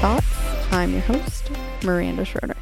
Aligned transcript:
Thoughts. 0.00 0.26
I'm 0.72 0.92
your 0.92 1.02
host, 1.02 1.50
Miranda 1.82 2.24
Schroeder. 2.24 2.56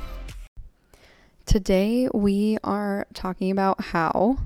Today 1.46 2.08
we 2.14 2.58
are 2.62 3.06
talking 3.14 3.50
about 3.50 3.80
how 3.86 4.38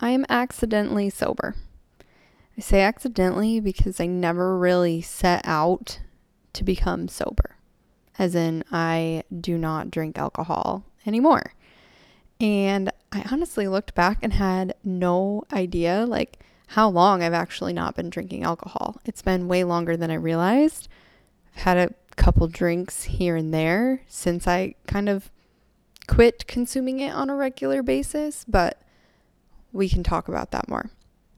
I 0.00 0.10
am 0.10 0.24
accidentally 0.28 1.10
sober. 1.10 1.56
I 2.56 2.60
say 2.60 2.82
accidentally 2.82 3.60
because 3.60 4.00
I 4.00 4.06
never 4.06 4.56
really 4.56 5.00
set 5.00 5.42
out 5.44 6.00
to 6.52 6.64
become 6.64 7.08
sober, 7.08 7.56
as 8.18 8.34
in, 8.34 8.64
I 8.70 9.24
do 9.40 9.58
not 9.58 9.90
drink 9.90 10.18
alcohol 10.18 10.84
anymore. 11.06 11.54
And 12.40 12.90
I 13.10 13.24
honestly 13.30 13.68
looked 13.68 13.94
back 13.94 14.18
and 14.22 14.32
had 14.32 14.74
no 14.84 15.44
idea, 15.52 16.04
like, 16.06 16.38
how 16.68 16.88
long 16.88 17.22
I've 17.22 17.32
actually 17.32 17.72
not 17.72 17.96
been 17.96 18.10
drinking 18.10 18.44
alcohol. 18.44 19.00
It's 19.04 19.22
been 19.22 19.48
way 19.48 19.64
longer 19.64 19.96
than 19.96 20.10
I 20.10 20.14
realized. 20.14 20.88
I've 21.56 21.62
had 21.62 21.76
a 21.78 21.94
couple 22.18 22.46
drinks 22.48 23.04
here 23.04 23.36
and 23.36 23.54
there 23.54 24.02
since 24.08 24.46
I 24.46 24.74
kind 24.86 25.08
of 25.08 25.30
quit 26.08 26.46
consuming 26.46 27.00
it 27.00 27.14
on 27.14 27.30
a 27.30 27.36
regular 27.36 27.82
basis, 27.82 28.44
but 28.46 28.82
we 29.72 29.88
can 29.88 30.02
talk 30.02 30.28
about 30.28 30.50
that 30.50 30.68
more. 30.68 30.90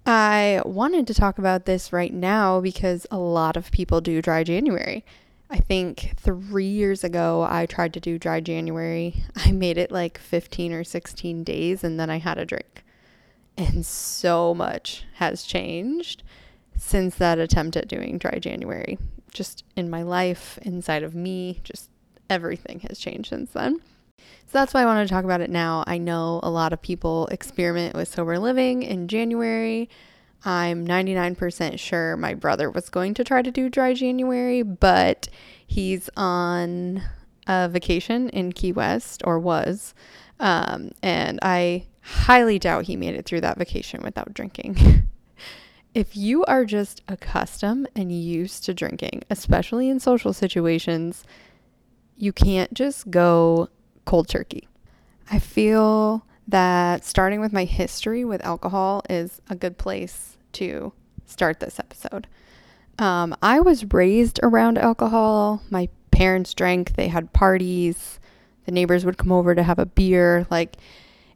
I 0.06 0.62
wanted 0.65 1.06
to 1.09 1.15
talk 1.15 1.39
about 1.39 1.66
this 1.66 1.93
right 1.93 2.12
now 2.12 2.61
because 2.61 3.06
a 3.11 3.19
lot 3.19 3.56
of 3.56 3.70
people 3.70 4.01
do 4.01 4.23
dry 4.23 4.43
January. 4.43 5.05
I 5.51 5.59
think 5.59 6.15
three 6.16 6.69
years 6.69 7.05
ago, 7.05 7.47
I 7.48 7.67
tried 7.67 7.92
to 7.95 8.01
do 8.01 8.19
dry 8.19 8.41
January. 8.41 9.23
I 9.37 9.53
made 9.53 9.77
it 9.77 9.92
like 9.92 10.17
15 10.17 10.73
or 10.73 10.84
16 10.84 11.45
days 11.45 11.84
and 11.84 12.01
then 12.01 12.09
I 12.09 12.19
had 12.19 12.39
a 12.39 12.47
drink. 12.47 12.84
And 13.59 13.84
so 13.84 14.55
much 14.55 15.05
has 15.15 15.42
changed 15.42 16.23
since 16.77 17.17
that 17.17 17.39
attempt 17.39 17.77
at 17.77 17.89
doing 17.89 18.17
dry 18.17 18.39
January. 18.39 18.98
Just 19.33 19.65
in 19.77 19.91
my 19.91 20.02
life, 20.02 20.59
inside 20.62 21.03
of 21.03 21.14
me, 21.14 21.61
just 21.64 21.91
everything 22.28 22.81
has 22.81 22.98
changed 22.98 23.31
since 23.31 23.53
then. 23.53 23.81
So 24.19 24.59
that's 24.59 24.75
why 24.75 24.83
I 24.83 24.87
wanted 24.87 25.06
to 25.06 25.14
talk 25.14 25.25
about 25.25 25.41
it 25.41 25.50
now. 25.50 25.84
I 25.87 25.98
know 25.98 26.41
a 26.42 26.50
lot 26.50 26.72
of 26.72 26.83
people 26.83 27.27
experiment 27.28 27.95
with 27.95 28.09
sober 28.09 28.39
living 28.39 28.83
in 28.83 29.09
January. 29.09 29.89
I'm 30.45 30.87
99% 30.87 31.78
sure 31.78 32.17
my 32.17 32.34
brother 32.34 32.70
was 32.70 32.89
going 32.89 33.14
to 33.14 33.25
try 33.25 33.42
to 33.42 33.50
do 33.50 33.69
dry 33.69 33.95
January, 33.95 34.62
but 34.62 35.28
he's 35.67 36.11
on 36.17 37.03
a 37.47 37.69
vacation 37.69 38.28
in 38.31 38.53
Key 38.53 38.72
West 38.72 39.22
or 39.25 39.39
was. 39.39 39.94
Um, 40.39 40.92
and 41.03 41.39
I 41.42 41.87
highly 42.00 42.59
doubt 42.59 42.87
he 42.87 42.97
made 42.97 43.15
it 43.15 43.27
through 43.27 43.42
that 43.42 43.59
vacation 43.59 44.03
without 44.03 44.34
drinking. 44.34 45.06
if 45.94 46.16
you 46.16 46.44
are 46.44 46.64
just 46.64 47.02
accustomed 47.08 47.88
and 47.96 48.12
used 48.12 48.64
to 48.64 48.74
drinking, 48.74 49.22
especially 49.28 49.88
in 49.88 49.98
social 49.98 50.32
situations, 50.32 51.24
you 52.16 52.32
can't 52.32 52.72
just 52.74 53.10
go 53.10 53.69
cold 54.05 54.28
turkey. 54.28 54.69
I 55.30 55.38
feel 55.38 56.24
that 56.48 57.05
starting 57.05 57.41
with 57.41 57.52
my 57.52 57.64
history 57.64 58.24
with 58.24 58.44
alcohol 58.44 59.02
is 59.08 59.41
a 59.48 59.55
good 59.55 59.78
place 59.78 60.36
to 60.52 60.92
start 61.27 61.60
this 61.60 61.78
episode. 61.78 62.27
Um, 62.98 63.34
I 63.42 63.60
was 63.60 63.92
raised 63.92 64.41
around 64.42 64.78
alcohol. 64.78 65.62
My 65.70 65.88
parents 66.10 66.52
drank, 66.54 66.97
they 66.97 67.08
had 67.08 67.32
parties, 67.32 68.20
the 68.66 68.72
neighbors 68.72 69.04
would 69.04 69.16
come 69.16 69.32
over 69.32 69.54
to 69.54 69.62
have 69.62 69.78
a 69.78 69.86
beer. 69.86 70.47
Like, 70.50 70.77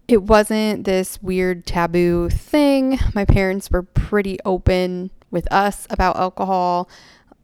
it 0.06 0.22
wasn't 0.22 0.84
this 0.84 1.22
weird 1.22 1.66
taboo 1.66 2.28
thing. 2.28 2.98
My 3.14 3.24
parents 3.24 3.70
were 3.70 3.82
pretty 3.82 4.38
open 4.44 5.10
with 5.30 5.50
us 5.52 5.86
about 5.90 6.16
alcohol. 6.16 6.88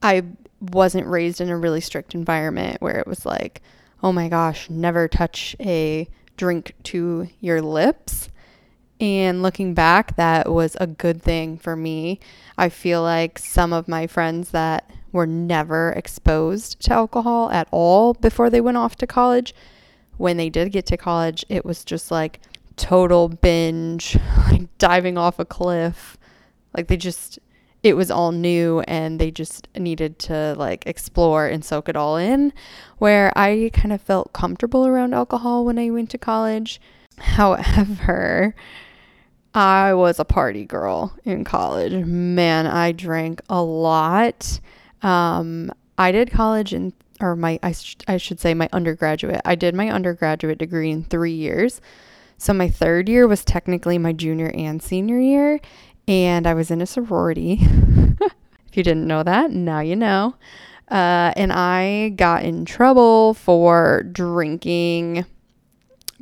I 0.03 0.25
wasn't 0.61 1.07
raised 1.07 1.41
in 1.41 1.49
a 1.49 1.57
really 1.57 1.81
strict 1.81 2.15
environment 2.15 2.81
where 2.83 2.99
it 2.99 3.07
was 3.07 3.25
like, 3.25 3.63
oh 4.03 4.13
my 4.13 4.29
gosh, 4.29 4.69
never 4.69 5.09
touch 5.09 5.57
a 5.61 6.09
drink 6.37 6.75
to 6.85 7.29
your 7.41 7.63
lips. 7.63 8.29
And 9.01 9.43
looking 9.43 9.73
back, 9.73 10.17
that 10.17 10.53
was 10.53 10.77
a 10.79 10.87
good 10.87 11.23
thing 11.23 11.57
for 11.57 11.75
me. 11.75 12.21
I 12.59 12.69
feel 12.69 13.03
like 13.03 13.39
some 13.39 13.73
of 13.73 13.89
my 13.89 14.07
friends 14.07 14.51
that 14.51 14.91
were 15.13 15.27
never 15.27 15.93
exposed 15.93 16.81
to 16.83 16.93
alcohol 16.93 17.51
at 17.51 17.69
all 17.71 18.13
before 18.13 18.51
they 18.51 18.61
went 18.61 18.77
off 18.77 18.97
to 18.97 19.07
college, 19.07 19.55
when 20.19 20.37
they 20.37 20.51
did 20.51 20.71
get 20.71 20.85
to 20.87 20.99
college, 20.99 21.47
it 21.49 21.65
was 21.65 21.83
just 21.83 22.11
like 22.11 22.41
total 22.81 23.29
binge, 23.29 24.17
like 24.51 24.67
diving 24.79 25.19
off 25.19 25.39
a 25.39 25.45
cliff. 25.45 26.17
Like 26.75 26.89
they 26.89 26.97
just, 26.97 27.39
it 27.83 27.95
was 27.95 28.11
all 28.11 28.33
new 28.33 28.81
and 28.81 29.21
they 29.21 29.31
just 29.31 29.69
needed 29.77 30.19
to 30.21 30.55
like 30.57 30.87
explore 30.87 31.47
and 31.47 31.65
soak 31.65 31.89
it 31.89 31.97
all 31.97 32.17
in. 32.17 32.53
Where 32.99 33.33
I 33.37 33.71
kind 33.75 33.93
of 33.93 34.01
felt 34.01 34.33
comfortable 34.33 34.87
around 34.87 35.15
alcohol 35.15 35.65
when 35.65 35.79
I 35.79 35.91
went 35.91 36.11
to 36.11 36.19
college. 36.19 36.81
However, 37.19 38.55
I 39.55 39.93
was 39.93 40.19
a 40.19 40.25
party 40.25 40.65
girl 40.65 41.15
in 41.25 41.45
college. 41.45 41.93
Man, 41.93 42.67
I 42.67 42.93
drank 42.93 43.43
a 43.51 43.63
lot. 43.63 44.59
Um, 45.03 45.71
I 45.99 46.13
did 46.13 46.31
college 46.31 46.73
in, 46.73 46.95
or 47.21 47.37
my, 47.37 47.59
I, 47.63 47.73
sh- 47.73 47.97
I 48.09 48.17
should 48.17 48.41
say 48.41 48.55
my 48.55 48.71
undergraduate. 48.73 49.43
I 49.45 49.55
did 49.55 49.75
my 49.75 49.91
undergraduate 49.91 50.57
degree 50.57 50.91
in 50.91 51.05
three 51.05 51.33
years. 51.33 51.83
So 52.41 52.55
my 52.55 52.71
third 52.71 53.07
year 53.11 53.29
was 53.29 53.45
technically 53.45 53.99
my 53.99 54.15
junior 54.15 54.51
and 54.55 54.83
senior 54.83 55.21
year, 55.21 55.61
and 56.09 56.47
I 56.47 56.55
was 56.55 56.71
in 56.71 56.81
a 56.81 56.87
sorority. 56.87 57.59
if 57.61 58.73
you 58.73 58.83
didn't 58.83 59.07
know 59.07 59.23
that, 59.23 59.51
now 59.51 59.81
you 59.81 59.95
know. 59.95 60.37
Uh, 60.91 61.35
and 61.37 61.53
I 61.53 62.15
got 62.17 62.43
in 62.43 62.65
trouble 62.65 63.35
for 63.35 64.05
drinking 64.11 65.27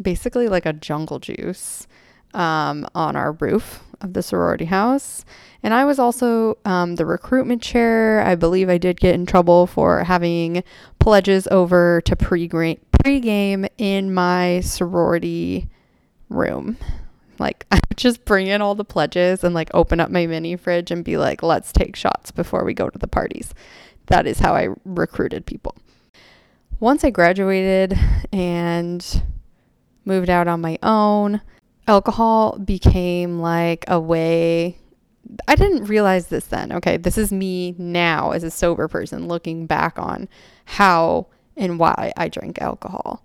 basically 0.02 0.48
like 0.48 0.66
a 0.66 0.72
jungle 0.72 1.20
juice 1.20 1.86
um, 2.34 2.84
on 2.96 3.14
our 3.14 3.30
roof 3.30 3.84
of 4.00 4.14
the 4.14 4.22
sorority 4.24 4.64
house. 4.64 5.24
And 5.62 5.72
I 5.72 5.84
was 5.84 6.00
also 6.00 6.58
um, 6.64 6.96
the 6.96 7.06
recruitment 7.06 7.62
chair. 7.62 8.22
I 8.22 8.34
believe 8.34 8.68
I 8.68 8.78
did 8.78 8.98
get 8.98 9.14
in 9.14 9.24
trouble 9.24 9.68
for 9.68 10.02
having 10.02 10.64
pledges 10.98 11.46
over 11.52 12.00
to 12.00 12.16
pre-game 12.16 13.66
in 13.78 14.12
my 14.12 14.58
sorority 14.64 15.68
room. 16.28 16.76
Like 17.38 17.66
I 17.70 17.80
would 17.88 17.98
just 17.98 18.24
bring 18.24 18.46
in 18.46 18.62
all 18.62 18.74
the 18.74 18.84
pledges 18.84 19.44
and 19.44 19.54
like 19.54 19.70
open 19.74 20.00
up 20.00 20.10
my 20.10 20.26
mini 20.26 20.56
fridge 20.56 20.90
and 20.90 21.04
be 21.04 21.16
like, 21.16 21.42
let's 21.42 21.72
take 21.72 21.96
shots 21.96 22.30
before 22.30 22.64
we 22.64 22.74
go 22.74 22.88
to 22.88 22.98
the 22.98 23.08
parties. 23.08 23.54
That 24.06 24.26
is 24.26 24.38
how 24.38 24.54
I 24.54 24.68
recruited 24.84 25.46
people. 25.46 25.76
Once 26.80 27.04
I 27.04 27.10
graduated 27.10 27.98
and 28.32 29.22
moved 30.04 30.30
out 30.30 30.48
on 30.48 30.60
my 30.60 30.78
own, 30.82 31.40
alcohol 31.86 32.58
became 32.58 33.40
like 33.40 33.84
a 33.88 34.00
way 34.00 34.78
I 35.46 35.56
didn't 35.56 35.84
realize 35.84 36.28
this 36.28 36.46
then. 36.46 36.72
Okay, 36.72 36.96
this 36.96 37.18
is 37.18 37.32
me 37.32 37.74
now 37.76 38.30
as 38.30 38.44
a 38.44 38.50
sober 38.50 38.88
person 38.88 39.28
looking 39.28 39.66
back 39.66 39.98
on 39.98 40.28
how 40.64 41.26
and 41.56 41.78
why 41.78 42.12
I 42.16 42.28
drank 42.28 42.60
alcohol 42.60 43.22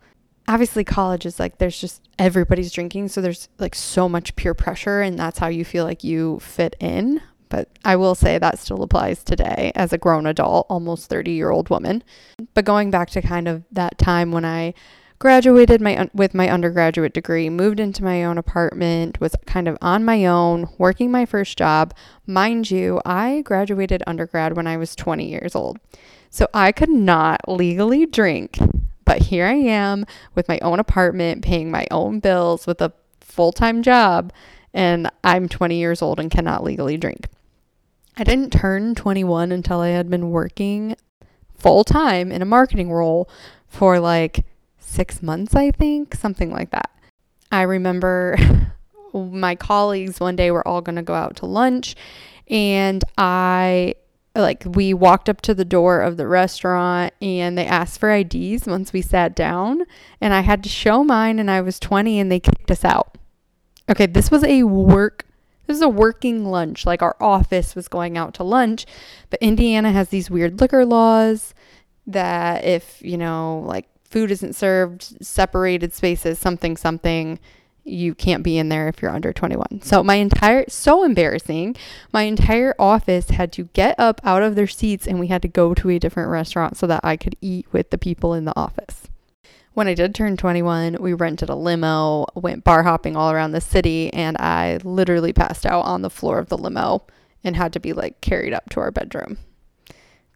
obviously 0.48 0.84
college 0.84 1.26
is 1.26 1.40
like 1.40 1.58
there's 1.58 1.80
just 1.80 2.02
everybody's 2.20 2.72
drinking 2.72 3.08
so 3.08 3.22
there's 3.22 3.50
like 3.60 3.76
so 3.76 4.10
much 4.10 4.36
peer 4.36 4.54
pressure 4.54 5.02
and 5.02 5.18
that's 5.18 5.40
how 5.40 5.48
you 5.48 5.66
feel 5.66 5.86
like 5.86 6.04
you 6.04 6.40
fit 6.40 6.76
in. 6.80 7.22
But 7.50 7.70
I 7.86 7.96
will 7.96 8.16
say 8.16 8.40
that 8.40 8.58
still 8.58 8.82
applies 8.82 9.24
today 9.24 9.72
as 9.76 9.94
a 9.94 9.98
grown 9.98 10.26
adult 10.26 10.66
almost 10.70 11.10
30 11.10 11.32
year 11.32 11.52
old 11.52 11.70
woman. 11.70 12.04
But 12.54 12.66
going 12.66 12.90
back 12.90 13.12
to 13.12 13.22
kind 13.22 13.48
of 13.48 13.64
that 13.72 13.98
time 13.98 14.32
when 14.32 14.44
I 14.44 14.74
graduated 15.20 15.80
my 15.80 16.10
with 16.14 16.34
my 16.34 16.50
undergraduate 16.50 17.14
degree 17.14 17.50
moved 17.50 17.80
into 17.80 18.04
my 18.04 18.26
own 18.26 18.38
apartment 18.38 19.22
was 19.22 19.36
kind 19.46 19.68
of 19.68 19.78
on 19.82 20.04
my 20.04 20.26
own 20.26 20.68
working 20.78 21.12
my 21.12 21.26
first 21.26 21.58
job 21.58 21.94
mind 22.26 22.70
you 22.70 23.00
I 23.06 23.42
graduated 23.42 24.04
undergrad 24.06 24.58
when 24.58 24.68
I 24.68 24.76
was 24.76 24.96
20 24.96 25.30
years 25.30 25.56
old. 25.56 25.80
So 26.30 26.48
I 26.54 26.72
could 26.72 26.90
not 26.90 27.48
legally 27.48 28.06
drink 28.06 28.58
but 29.06 29.24
here 29.24 29.46
I 29.46 29.54
am 29.54 30.06
with 30.36 30.48
my 30.48 30.60
own 30.62 30.80
apartment, 30.80 31.44
paying 31.44 31.72
my 31.72 31.88
own 31.92 32.20
bills 32.20 32.68
with 32.68 32.82
a 32.82 32.94
full 33.20 33.52
time 33.52 33.82
job, 33.82 34.32
and 34.74 35.10
I'm 35.24 35.48
20 35.48 35.76
years 35.78 36.02
old 36.02 36.20
and 36.20 36.32
cannot 36.32 36.64
legally 36.64 36.98
drink. 36.98 37.28
I 38.18 38.24
didn't 38.24 38.54
turn 38.54 38.96
21 38.96 39.52
until 39.52 39.80
I 39.80 39.90
had 39.90 40.10
been 40.10 40.30
working 40.30 40.96
full 41.58 41.84
time 41.84 42.32
in 42.32 42.42
a 42.42 42.46
marketing 42.46 42.92
role 42.92 43.30
for 43.68 44.00
like 44.00 44.46
six 44.78 45.24
months, 45.24 45.56
I 45.56 45.72
think, 45.72 46.14
something 46.14 46.52
like 46.52 46.70
that. 46.72 46.92
I 47.52 47.64
remember 47.64 48.38
my 49.14 49.56
colleagues 49.56 50.20
one 50.20 50.36
day 50.36 50.52
were 50.52 50.68
all 50.68 50.82
going 50.82 50.96
to 50.96 51.02
go 51.02 51.14
out 51.14 51.38
to 51.38 51.46
lunch, 51.46 51.96
and 52.48 53.04
I 53.18 53.96
like 54.36 54.64
we 54.66 54.94
walked 54.94 55.30
up 55.30 55.42
to 55.42 55.54
the 55.54 55.66
door 55.66 56.02
of 56.02 56.18
the 56.18 56.28
restaurant 56.28 57.14
and 57.22 57.58
they 57.58 57.66
asked 57.66 58.00
for 58.00 58.12
IDs 58.12 58.66
once 58.66 58.92
we 58.92 59.02
sat 59.02 59.36
down 59.36 59.84
and 60.20 60.34
I 60.34 60.42
had 60.42 60.64
to 60.64 60.70
show 60.70 61.04
mine 61.04 61.40
and 61.40 61.52
I 61.52 61.62
was 61.62 61.80
20 61.80 62.20
and 62.20 62.32
they 62.32 62.40
kicked 62.40 62.72
us 62.72 62.84
out. 62.84 63.18
Okay, 63.90 64.08
this 64.08 64.32
was 64.32 64.44
a 64.44 64.64
work 64.64 65.26
this 65.66 65.78
is 65.78 65.82
a 65.82 65.90
working 65.90 66.46
lunch. 66.46 66.86
Like 66.86 67.02
our 67.02 67.16
office 67.20 67.76
was 67.76 67.88
going 67.88 68.18
out 68.18 68.34
to 68.36 68.44
lunch, 68.44 68.86
but 69.30 69.42
Indiana 69.42 69.92
has 69.92 70.10
these 70.10 70.30
weird 70.30 70.60
liquor 70.60 70.86
laws 70.86 71.54
that 72.06 72.66
if, 72.66 73.02
you 73.02 73.18
know, 73.18 73.64
like 73.66 73.88
food 74.04 74.30
isn't 74.32 74.54
served, 74.56 75.26
separated 75.26 75.94
spaces, 75.94 76.38
something, 76.38 76.76
something, 76.76 77.40
you 77.84 78.16
can't 78.16 78.44
be 78.44 78.58
in 78.58 78.70
there 78.70 78.88
if 78.88 79.02
you're 79.02 79.12
under 79.12 79.34
21. 79.34 79.82
So 79.82 80.04
my 80.04 80.16
entire 80.16 80.66
so 80.70 81.04
embarrassing. 81.04 81.76
My 82.12 82.24
entire 82.24 82.74
office 82.80 83.30
had 83.30 83.52
to 83.54 83.66
get 83.74 84.00
up 84.00 84.22
out 84.24 84.44
of 84.44 84.56
their 84.56 84.68
seats 84.68 85.06
and 85.06 85.20
we 85.20 85.28
had 85.28 85.42
to 85.42 85.48
go 85.48 85.74
to 85.74 85.90
a 85.90 86.00
different 86.00 86.30
restaurant 86.30 86.78
so 86.78 86.88
that 86.88 87.02
I 87.04 87.18
could 87.18 87.36
eat 87.42 87.68
with 87.72 87.90
the 87.90 87.98
people 87.98 88.34
in 88.34 88.46
the 88.46 88.58
office. 88.58 89.10
When 89.74 89.88
I 89.88 89.96
did 89.96 90.14
turn 90.14 90.38
21, 90.38 90.98
we 91.00 91.14
rented 91.14 91.50
a 91.50 91.56
limo, 91.56 92.28
went 92.36 92.64
bar 92.64 92.84
hopping 92.84 93.16
all 93.16 93.32
around 93.32 93.54
the 93.54 93.62
city, 93.62 94.14
and 94.14 94.38
I 94.38 94.78
literally 94.84 95.34
passed 95.34 95.66
out 95.66 95.86
on 95.86 96.04
the 96.04 96.12
floor 96.12 96.38
of 96.38 96.50
the 96.50 96.60
limo 96.60 97.08
and 97.44 97.56
had 97.56 97.74
to 97.74 97.80
be 97.80 97.92
like 97.92 98.22
carried 98.22 98.54
up 98.54 98.70
to 98.70 98.80
our 98.80 98.92
bedroom. 98.92 99.40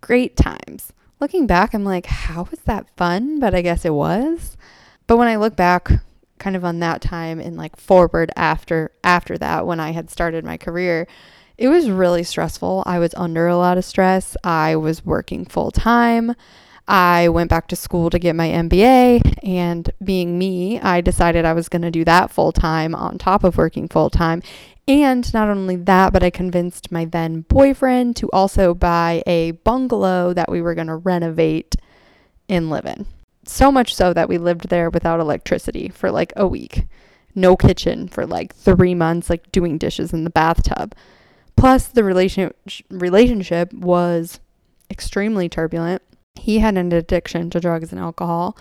Great 0.01 0.35
times. 0.35 0.91
Looking 1.19 1.45
back, 1.47 1.73
I'm 1.73 1.83
like, 1.83 2.07
how 2.07 2.47
was 2.49 2.59
that 2.61 2.89
fun? 2.97 3.39
But 3.39 3.53
I 3.53 3.61
guess 3.61 3.85
it 3.85 3.94
was. 3.94 4.57
But 5.05 5.17
when 5.17 5.27
I 5.27 5.35
look 5.35 5.55
back 5.55 5.91
kind 6.39 6.55
of 6.55 6.65
on 6.65 6.79
that 6.79 7.01
time 7.01 7.39
and 7.39 7.57
like 7.57 7.75
forward 7.75 8.31
after 8.35 8.91
after 9.03 9.37
that 9.37 9.65
when 9.65 9.79
I 9.79 9.91
had 9.91 10.09
started 10.09 10.43
my 10.43 10.57
career, 10.57 11.07
it 11.57 11.69
was 11.69 11.89
really 11.89 12.23
stressful. 12.23 12.83
I 12.85 12.99
was 12.99 13.13
under 13.15 13.47
a 13.47 13.57
lot 13.57 13.77
of 13.77 13.85
stress. 13.85 14.37
I 14.43 14.75
was 14.75 15.05
working 15.05 15.45
full 15.45 15.71
time. 15.71 16.35
I 16.87 17.27
went 17.29 17.49
back 17.49 17.67
to 17.69 17.75
school 17.75 18.09
to 18.11 18.19
get 18.19 18.35
my 18.35 18.47
MBA, 18.47 19.39
and 19.43 19.89
being 20.01 20.39
me, 20.39 20.79
I 20.79 21.01
decided 21.01 21.43
I 21.43 21.51
was 21.51 21.67
going 21.67 21.81
to 21.81 21.91
do 21.91 22.05
that 22.05 22.31
full 22.31 22.53
time 22.53 22.95
on 22.95 23.17
top 23.17 23.43
of 23.43 23.57
working 23.57 23.89
full 23.89 24.09
time. 24.09 24.41
And 24.87 25.31
not 25.33 25.49
only 25.49 25.75
that, 25.75 26.13
but 26.13 26.23
I 26.23 26.29
convinced 26.29 26.93
my 26.93 27.03
then 27.03 27.41
boyfriend 27.41 28.15
to 28.17 28.29
also 28.31 28.73
buy 28.73 29.21
a 29.27 29.51
bungalow 29.51 30.31
that 30.31 30.49
we 30.49 30.61
were 30.61 30.75
going 30.75 30.87
to 30.87 30.95
renovate 30.95 31.75
and 32.47 32.69
live 32.69 32.85
in. 32.85 33.05
So 33.47 33.71
much 33.71 33.95
so 33.95 34.13
that 34.13 34.29
we 34.29 34.38
lived 34.38 34.69
there 34.69 34.89
without 34.89 35.19
electricity 35.19 35.89
for 35.89 36.11
like 36.11 36.33
a 36.35 36.47
week. 36.47 36.88
No 37.33 37.55
kitchen 37.55 38.07
for 38.07 38.25
like 38.25 38.53
three 38.53 38.94
months, 38.94 39.29
like 39.29 39.51
doing 39.51 39.77
dishes 39.77 40.11
in 40.11 40.23
the 40.23 40.29
bathtub. 40.29 40.94
Plus, 41.55 41.88
the 41.88 42.03
relation- 42.03 42.53
relationship 42.89 43.71
was 43.73 44.39
extremely 44.89 45.49
turbulent. 45.49 46.01
He 46.35 46.59
had 46.59 46.77
an 46.77 46.91
addiction 46.91 47.49
to 47.51 47.59
drugs 47.59 47.91
and 47.91 47.99
alcohol. 47.99 48.57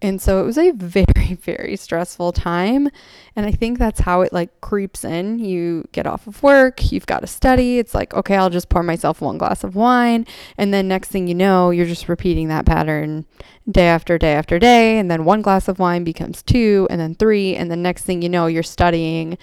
And 0.00 0.22
so 0.22 0.40
it 0.40 0.44
was 0.44 0.58
a 0.58 0.70
very, 0.76 1.34
very 1.34 1.76
stressful 1.76 2.32
time. 2.32 2.88
And 3.34 3.46
I 3.46 3.52
think 3.52 3.78
that's 3.78 4.00
how 4.00 4.22
it 4.22 4.32
like 4.32 4.60
creeps 4.60 5.04
in. 5.04 5.38
You 5.38 5.88
get 5.92 6.06
off 6.06 6.26
of 6.26 6.42
work, 6.42 6.92
you've 6.92 7.06
got 7.06 7.20
to 7.20 7.26
study. 7.26 7.78
It's 7.78 7.94
like, 7.94 8.14
okay, 8.14 8.36
I'll 8.36 8.50
just 8.50 8.68
pour 8.68 8.82
myself 8.82 9.20
one 9.20 9.38
glass 9.38 9.64
of 9.64 9.74
wine. 9.74 10.26
And 10.56 10.72
then 10.72 10.88
next 10.88 11.08
thing 11.08 11.28
you 11.28 11.34
know, 11.34 11.70
you're 11.70 11.86
just 11.86 12.08
repeating 12.08 12.48
that 12.48 12.66
pattern 12.66 13.26
day 13.70 13.86
after 13.86 14.18
day 14.18 14.34
after 14.34 14.58
day. 14.58 14.98
And 14.98 15.10
then 15.10 15.24
one 15.24 15.42
glass 15.42 15.68
of 15.68 15.78
wine 15.78 16.04
becomes 16.04 16.42
two, 16.42 16.86
and 16.90 17.00
then 17.00 17.14
three. 17.14 17.54
And 17.54 17.70
then 17.70 17.82
next 17.82 18.04
thing 18.04 18.22
you 18.22 18.28
know, 18.28 18.46
you're 18.46 18.62
studying 18.62 19.36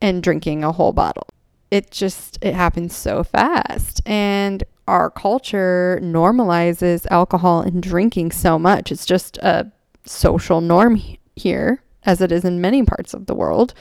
and 0.00 0.22
drinking 0.22 0.64
a 0.64 0.72
whole 0.72 0.92
bottle. 0.92 1.26
It 1.70 1.90
just, 1.90 2.38
it 2.40 2.54
happens 2.54 2.96
so 2.96 3.22
fast. 3.24 4.00
And 4.06 4.64
our 4.86 5.10
culture 5.10 6.00
normalizes 6.02 7.06
alcohol 7.10 7.60
and 7.60 7.82
drinking 7.82 8.32
so 8.32 8.58
much. 8.58 8.90
It's 8.90 9.04
just 9.04 9.36
a 9.38 9.70
social 10.08 10.60
norm 10.60 11.00
here, 11.36 11.82
as 12.04 12.20
it 12.20 12.32
is 12.32 12.44
in 12.44 12.60
many 12.60 12.82
parts 12.82 13.14
of 13.14 13.26
the 13.26 13.34
world. 13.34 13.74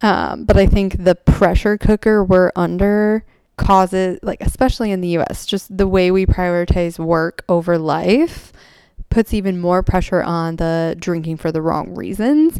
Um, 0.00 0.44
but 0.44 0.56
I 0.56 0.66
think 0.66 1.04
the 1.04 1.14
pressure 1.14 1.78
cooker 1.78 2.24
we're 2.24 2.50
under 2.56 3.24
causes, 3.56 4.18
like, 4.22 4.40
especially 4.40 4.90
in 4.90 5.00
the 5.00 5.18
US, 5.18 5.46
just 5.46 5.76
the 5.76 5.86
way 5.86 6.10
we 6.10 6.26
prioritize 6.26 6.98
work 6.98 7.44
over 7.48 7.78
life 7.78 8.52
puts 9.10 9.34
even 9.34 9.60
more 9.60 9.82
pressure 9.82 10.22
on 10.22 10.56
the 10.56 10.96
drinking 10.98 11.36
for 11.36 11.52
the 11.52 11.62
wrong 11.62 11.94
reasons. 11.94 12.58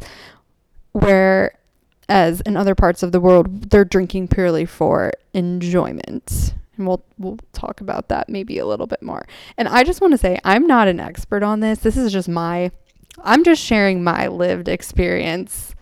Whereas 0.93 2.41
in 2.43 2.57
other 2.57 2.75
parts 2.75 3.03
of 3.03 3.11
the 3.13 3.21
world, 3.21 3.71
they're 3.71 3.85
drinking 3.85 4.29
purely 4.29 4.67
for 4.67 5.13
enjoyment. 5.33 6.55
And 6.77 6.87
we'll 6.87 7.05
we'll 7.19 7.39
talk 7.53 7.81
about 7.81 8.09
that 8.09 8.29
maybe 8.29 8.59
a 8.59 8.67
little 8.67 8.87
bit 8.87 9.03
more. 9.03 9.27
And 9.57 9.69
I 9.69 9.83
just 9.83 10.01
want 10.01 10.13
to 10.13 10.19
say 10.19 10.39
I'm 10.45 10.67
not 10.67 10.89
an 10.89 11.01
expert 11.01 11.43
on 11.43 11.61
this. 11.61 11.81
This 11.81 11.97
is 11.97 12.13
just 12.13 12.29
my 12.29 12.71
I'm 13.19 13.45
just 13.45 13.63
sharing 13.63 14.03
my 14.03 14.29
lived 14.29 14.69
experience. 14.69 15.75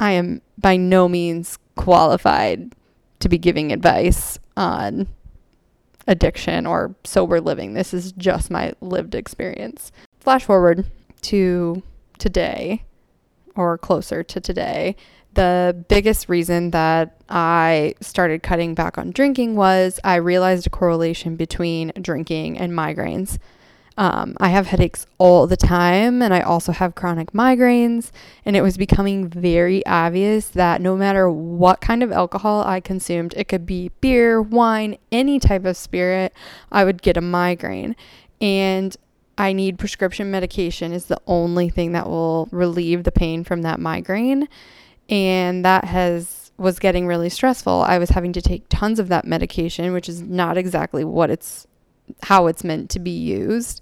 I 0.00 0.12
am 0.12 0.42
by 0.58 0.76
no 0.76 1.08
means 1.08 1.58
qualified 1.76 2.74
to 3.20 3.28
be 3.28 3.38
giving 3.38 3.72
advice 3.72 4.38
on 4.56 5.08
addiction 6.06 6.66
or 6.66 6.94
sober 7.04 7.40
living. 7.40 7.74
This 7.74 7.94
is 7.94 8.12
just 8.12 8.50
my 8.50 8.74
lived 8.80 9.14
experience. 9.14 9.90
Flash 10.20 10.44
forward 10.44 10.90
to 11.22 11.82
today 12.18 12.84
or 13.56 13.78
closer 13.78 14.22
to 14.22 14.40
today. 14.40 14.96
The 15.34 15.84
biggest 15.88 16.28
reason 16.28 16.70
that 16.70 17.16
I 17.28 17.94
started 18.00 18.42
cutting 18.42 18.74
back 18.74 18.98
on 18.98 19.10
drinking 19.10 19.56
was 19.56 19.98
I 20.04 20.16
realized 20.16 20.66
a 20.66 20.70
correlation 20.70 21.36
between 21.36 21.92
drinking 22.00 22.58
and 22.58 22.72
migraines. 22.72 23.38
Um, 23.96 24.36
I 24.40 24.48
have 24.48 24.66
headaches 24.66 25.06
all 25.18 25.46
the 25.46 25.56
time, 25.56 26.20
and 26.20 26.34
I 26.34 26.40
also 26.40 26.72
have 26.72 26.94
chronic 26.94 27.32
migraines. 27.32 28.10
And 28.44 28.56
it 28.56 28.62
was 28.62 28.76
becoming 28.76 29.28
very 29.28 29.86
obvious 29.86 30.48
that 30.48 30.80
no 30.80 30.96
matter 30.96 31.30
what 31.30 31.80
kind 31.80 32.02
of 32.02 32.10
alcohol 32.10 32.64
I 32.64 32.80
consumed, 32.80 33.34
it 33.36 33.48
could 33.48 33.66
be 33.66 33.90
beer, 34.00 34.42
wine, 34.42 34.98
any 35.12 35.38
type 35.38 35.64
of 35.64 35.76
spirit, 35.76 36.32
I 36.72 36.84
would 36.84 37.02
get 37.02 37.16
a 37.16 37.20
migraine. 37.20 37.94
And 38.40 38.96
I 39.38 39.52
need 39.52 39.78
prescription 39.78 40.30
medication, 40.30 40.92
is 40.92 41.06
the 41.06 41.20
only 41.26 41.68
thing 41.68 41.92
that 41.92 42.08
will 42.08 42.48
relieve 42.50 43.04
the 43.04 43.12
pain 43.12 43.44
from 43.44 43.62
that 43.62 43.78
migraine. 43.78 44.48
And 45.08 45.64
that 45.64 45.84
has 45.84 46.44
was 46.56 46.78
getting 46.78 47.06
really 47.06 47.28
stressful. 47.28 47.82
I 47.82 47.98
was 47.98 48.10
having 48.10 48.32
to 48.32 48.40
take 48.40 48.68
tons 48.68 49.00
of 49.00 49.08
that 49.08 49.24
medication, 49.24 49.92
which 49.92 50.08
is 50.08 50.22
not 50.22 50.56
exactly 50.56 51.02
what 51.04 51.28
it's 51.30 51.66
how 52.22 52.46
it's 52.46 52.64
meant 52.64 52.90
to 52.90 52.98
be 52.98 53.10
used. 53.10 53.80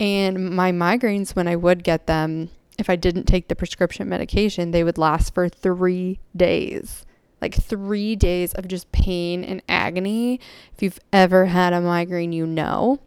And 0.00 0.50
my 0.50 0.72
migraines, 0.72 1.36
when 1.36 1.48
I 1.48 1.56
would 1.56 1.84
get 1.84 2.06
them, 2.06 2.50
if 2.78 2.90
I 2.90 2.96
didn't 2.96 3.24
take 3.24 3.48
the 3.48 3.56
prescription 3.56 4.08
medication, 4.08 4.70
they 4.70 4.84
would 4.84 4.98
last 4.98 5.34
for 5.34 5.48
three 5.48 6.18
days. 6.36 7.06
Like 7.40 7.54
three 7.54 8.16
days 8.16 8.54
of 8.54 8.68
just 8.68 8.90
pain 8.90 9.44
and 9.44 9.62
agony. 9.68 10.40
If 10.74 10.82
you've 10.82 11.00
ever 11.12 11.46
had 11.46 11.72
a 11.72 11.80
migraine, 11.80 12.32
you 12.32 12.46
know. 12.46 13.00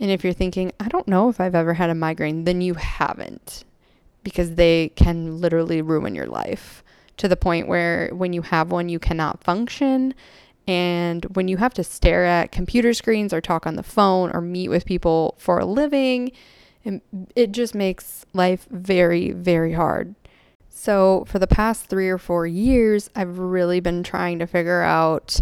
And 0.00 0.10
if 0.10 0.24
you're 0.24 0.32
thinking, 0.32 0.72
I 0.80 0.88
don't 0.88 1.08
know 1.08 1.28
if 1.28 1.40
I've 1.40 1.54
ever 1.54 1.74
had 1.74 1.90
a 1.90 1.94
migraine, 1.94 2.44
then 2.44 2.60
you 2.60 2.74
haven't 2.74 3.64
because 4.22 4.54
they 4.54 4.90
can 4.94 5.40
literally 5.40 5.82
ruin 5.82 6.14
your 6.14 6.26
life 6.26 6.82
to 7.16 7.28
the 7.28 7.36
point 7.36 7.68
where 7.68 8.10
when 8.12 8.32
you 8.32 8.42
have 8.42 8.70
one, 8.70 8.88
you 8.88 8.98
cannot 8.98 9.42
function 9.42 10.14
and 10.68 11.24
when 11.34 11.48
you 11.48 11.56
have 11.56 11.72
to 11.74 11.82
stare 11.82 12.26
at 12.26 12.52
computer 12.52 12.92
screens 12.92 13.32
or 13.32 13.40
talk 13.40 13.66
on 13.66 13.76
the 13.76 13.82
phone 13.82 14.30
or 14.32 14.42
meet 14.42 14.68
with 14.68 14.84
people 14.84 15.34
for 15.38 15.58
a 15.58 15.64
living, 15.64 16.30
it 17.34 17.52
just 17.52 17.74
makes 17.74 18.26
life 18.34 18.66
very, 18.70 19.32
very 19.32 19.72
hard. 19.72 20.14
So, 20.68 21.24
for 21.26 21.38
the 21.38 21.46
past 21.46 21.86
three 21.86 22.08
or 22.08 22.18
four 22.18 22.46
years, 22.46 23.08
I've 23.16 23.38
really 23.38 23.80
been 23.80 24.02
trying 24.02 24.38
to 24.40 24.46
figure 24.46 24.82
out 24.82 25.40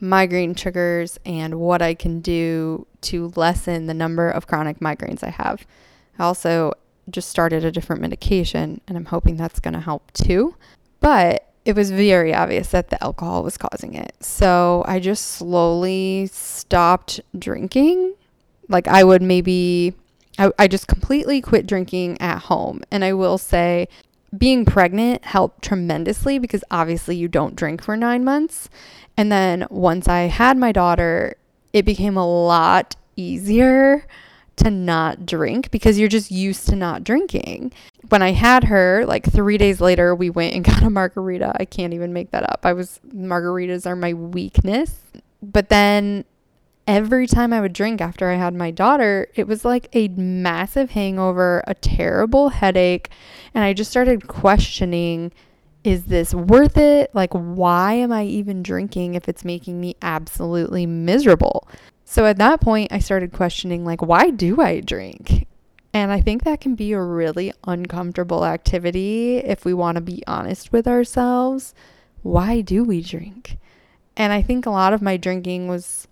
migraine 0.00 0.54
triggers 0.54 1.18
and 1.24 1.58
what 1.58 1.80
I 1.82 1.94
can 1.94 2.20
do 2.20 2.86
to 3.00 3.32
lessen 3.34 3.86
the 3.86 3.94
number 3.94 4.30
of 4.30 4.46
chronic 4.46 4.80
migraines 4.80 5.24
I 5.24 5.30
have. 5.30 5.66
I 6.18 6.24
also 6.24 6.74
just 7.10 7.30
started 7.30 7.64
a 7.64 7.72
different 7.72 8.02
medication, 8.02 8.82
and 8.86 8.98
I'm 8.98 9.06
hoping 9.06 9.36
that's 9.36 9.60
going 9.60 9.74
to 9.74 9.80
help 9.80 10.12
too. 10.12 10.54
But 11.00 11.47
it 11.68 11.76
was 11.76 11.90
very 11.90 12.32
obvious 12.32 12.68
that 12.68 12.88
the 12.88 13.04
alcohol 13.04 13.42
was 13.42 13.58
causing 13.58 13.92
it. 13.92 14.14
So 14.20 14.82
I 14.88 15.00
just 15.00 15.32
slowly 15.32 16.26
stopped 16.32 17.20
drinking. 17.38 18.14
Like 18.70 18.88
I 18.88 19.04
would 19.04 19.20
maybe, 19.20 19.92
I, 20.38 20.50
I 20.58 20.66
just 20.66 20.88
completely 20.88 21.42
quit 21.42 21.66
drinking 21.66 22.18
at 22.22 22.38
home. 22.38 22.80
And 22.90 23.04
I 23.04 23.12
will 23.12 23.36
say, 23.36 23.86
being 24.36 24.64
pregnant 24.64 25.26
helped 25.26 25.60
tremendously 25.60 26.38
because 26.38 26.64
obviously 26.70 27.16
you 27.16 27.28
don't 27.28 27.54
drink 27.54 27.82
for 27.82 27.98
nine 27.98 28.24
months. 28.24 28.70
And 29.18 29.30
then 29.30 29.66
once 29.68 30.08
I 30.08 30.20
had 30.20 30.56
my 30.56 30.72
daughter, 30.72 31.36
it 31.74 31.84
became 31.84 32.16
a 32.16 32.26
lot 32.26 32.96
easier 33.14 34.06
to 34.56 34.70
not 34.70 35.26
drink 35.26 35.70
because 35.70 35.98
you're 35.98 36.08
just 36.08 36.30
used 36.30 36.66
to 36.68 36.76
not 36.76 37.04
drinking 37.04 37.74
when 38.08 38.22
I 38.22 38.32
had 38.32 38.64
her, 38.64 39.04
like 39.06 39.30
three 39.30 39.58
days 39.58 39.80
later, 39.80 40.14
we 40.14 40.30
went 40.30 40.54
and 40.54 40.64
got 40.64 40.82
a 40.82 40.90
margarita. 40.90 41.52
I 41.58 41.64
can't 41.64 41.94
even 41.94 42.12
make 42.12 42.30
that 42.30 42.48
up. 42.48 42.60
I 42.64 42.72
was, 42.72 43.00
margaritas 43.14 43.86
are 43.86 43.96
my 43.96 44.14
weakness. 44.14 44.96
But 45.42 45.68
then 45.68 46.24
every 46.86 47.26
time 47.26 47.52
I 47.52 47.60
would 47.60 47.72
drink 47.72 48.00
after 48.00 48.30
I 48.30 48.34
had 48.34 48.54
my 48.54 48.70
daughter, 48.70 49.28
it 49.34 49.46
was 49.46 49.64
like 49.64 49.88
a 49.92 50.08
massive 50.08 50.90
hangover, 50.90 51.62
a 51.66 51.74
terrible 51.74 52.48
headache. 52.48 53.10
And 53.54 53.62
I 53.62 53.72
just 53.72 53.90
started 53.90 54.26
questioning 54.26 55.32
is 55.84 56.04
this 56.04 56.34
worth 56.34 56.76
it? 56.76 57.14
Like, 57.14 57.32
why 57.32 57.94
am 57.94 58.12
I 58.12 58.24
even 58.24 58.62
drinking 58.62 59.14
if 59.14 59.28
it's 59.28 59.44
making 59.44 59.80
me 59.80 59.96
absolutely 60.02 60.86
miserable? 60.86 61.68
So 62.04 62.26
at 62.26 62.38
that 62.38 62.60
point, 62.60 62.92
I 62.92 62.98
started 62.98 63.32
questioning, 63.32 63.84
like, 63.84 64.02
why 64.02 64.30
do 64.30 64.60
I 64.60 64.80
drink? 64.80 65.46
And 65.98 66.12
I 66.12 66.20
think 66.20 66.44
that 66.44 66.60
can 66.60 66.76
be 66.76 66.92
a 66.92 67.02
really 67.02 67.52
uncomfortable 67.64 68.44
activity 68.44 69.38
if 69.38 69.64
we 69.64 69.74
want 69.74 69.96
to 69.96 70.00
be 70.00 70.22
honest 70.28 70.70
with 70.70 70.86
ourselves. 70.86 71.74
Why 72.22 72.60
do 72.60 72.84
we 72.84 73.02
drink? 73.02 73.58
And 74.16 74.32
I 74.32 74.40
think 74.40 74.64
a 74.64 74.70
lot 74.70 74.92
of 74.92 75.02
my 75.02 75.16
drinking 75.16 75.66
was 75.66 76.06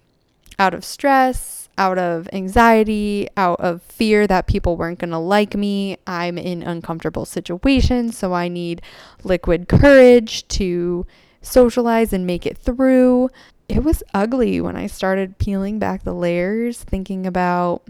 out 0.58 0.74
of 0.74 0.84
stress, 0.84 1.68
out 1.78 1.98
of 1.98 2.28
anxiety, 2.32 3.28
out 3.36 3.60
of 3.60 3.80
fear 3.80 4.26
that 4.26 4.48
people 4.48 4.76
weren't 4.76 4.98
going 4.98 5.10
to 5.10 5.18
like 5.18 5.54
me. 5.54 5.98
I'm 6.04 6.36
in 6.36 6.64
uncomfortable 6.64 7.24
situations, 7.24 8.18
so 8.18 8.32
I 8.32 8.48
need 8.48 8.82
liquid 9.22 9.68
courage 9.68 10.48
to 10.48 11.06
socialize 11.42 12.12
and 12.12 12.26
make 12.26 12.44
it 12.44 12.58
through. 12.58 13.30
It 13.68 13.84
was 13.84 14.02
ugly 14.12 14.60
when 14.60 14.74
I 14.74 14.88
started 14.88 15.38
peeling 15.38 15.78
back 15.78 16.02
the 16.02 16.12
layers, 16.12 16.82
thinking 16.82 17.24
about 17.24 17.82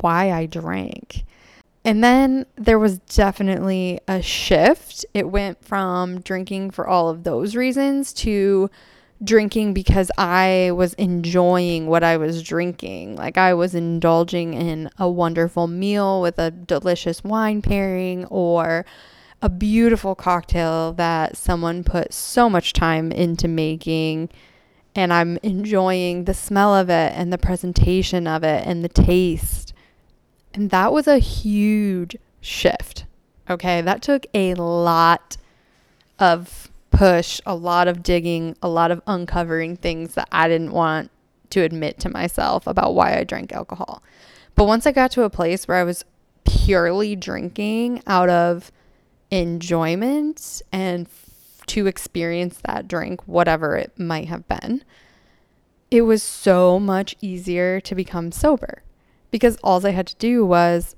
why 0.00 0.30
I 0.30 0.46
drank. 0.46 1.24
And 1.84 2.04
then 2.04 2.46
there 2.56 2.78
was 2.78 2.98
definitely 2.98 4.00
a 4.06 4.20
shift. 4.20 5.04
It 5.14 5.30
went 5.30 5.64
from 5.64 6.20
drinking 6.20 6.72
for 6.72 6.86
all 6.86 7.08
of 7.08 7.24
those 7.24 7.56
reasons 7.56 8.12
to 8.14 8.70
drinking 9.22 9.74
because 9.74 10.10
I 10.16 10.72
was 10.74 10.94
enjoying 10.94 11.86
what 11.86 12.02
I 12.02 12.16
was 12.16 12.42
drinking. 12.42 13.16
Like 13.16 13.38
I 13.38 13.54
was 13.54 13.74
indulging 13.74 14.54
in 14.54 14.90
a 14.98 15.08
wonderful 15.08 15.66
meal 15.66 16.20
with 16.20 16.38
a 16.38 16.50
delicious 16.50 17.24
wine 17.24 17.62
pairing 17.62 18.24
or 18.26 18.84
a 19.42 19.48
beautiful 19.48 20.14
cocktail 20.14 20.92
that 20.94 21.36
someone 21.36 21.82
put 21.84 22.12
so 22.12 22.50
much 22.50 22.72
time 22.72 23.10
into 23.10 23.48
making. 23.48 24.28
And 24.94 25.12
I'm 25.12 25.38
enjoying 25.42 26.24
the 26.24 26.34
smell 26.34 26.74
of 26.74 26.90
it 26.90 27.12
and 27.14 27.32
the 27.32 27.38
presentation 27.38 28.26
of 28.26 28.42
it 28.42 28.66
and 28.66 28.84
the 28.84 28.88
taste. 28.88 29.72
And 30.52 30.70
that 30.70 30.92
was 30.92 31.06
a 31.06 31.18
huge 31.18 32.16
shift. 32.40 33.04
Okay. 33.48 33.80
That 33.80 34.02
took 34.02 34.26
a 34.34 34.54
lot 34.54 35.36
of 36.18 36.70
push, 36.90 37.40
a 37.46 37.54
lot 37.54 37.88
of 37.88 38.02
digging, 38.02 38.56
a 38.62 38.68
lot 38.68 38.90
of 38.90 39.00
uncovering 39.06 39.76
things 39.76 40.14
that 40.14 40.28
I 40.32 40.48
didn't 40.48 40.72
want 40.72 41.10
to 41.50 41.62
admit 41.62 41.98
to 42.00 42.08
myself 42.08 42.66
about 42.66 42.94
why 42.94 43.16
I 43.16 43.24
drank 43.24 43.52
alcohol. 43.52 44.02
But 44.54 44.66
once 44.66 44.86
I 44.86 44.92
got 44.92 45.10
to 45.12 45.22
a 45.22 45.30
place 45.30 45.66
where 45.66 45.76
I 45.76 45.84
was 45.84 46.04
purely 46.44 47.16
drinking 47.16 48.02
out 48.06 48.28
of 48.28 48.70
enjoyment 49.30 50.62
and 50.72 51.08
to 51.66 51.86
experience 51.86 52.60
that 52.64 52.88
drink, 52.88 53.26
whatever 53.26 53.76
it 53.76 53.98
might 53.98 54.28
have 54.28 54.46
been, 54.48 54.84
it 55.90 56.02
was 56.02 56.22
so 56.22 56.78
much 56.78 57.14
easier 57.20 57.80
to 57.80 57.94
become 57.94 58.32
sober 58.32 58.82
because 59.30 59.56
all 59.62 59.84
I 59.86 59.90
had 59.90 60.06
to 60.08 60.16
do 60.16 60.44
was 60.44 60.96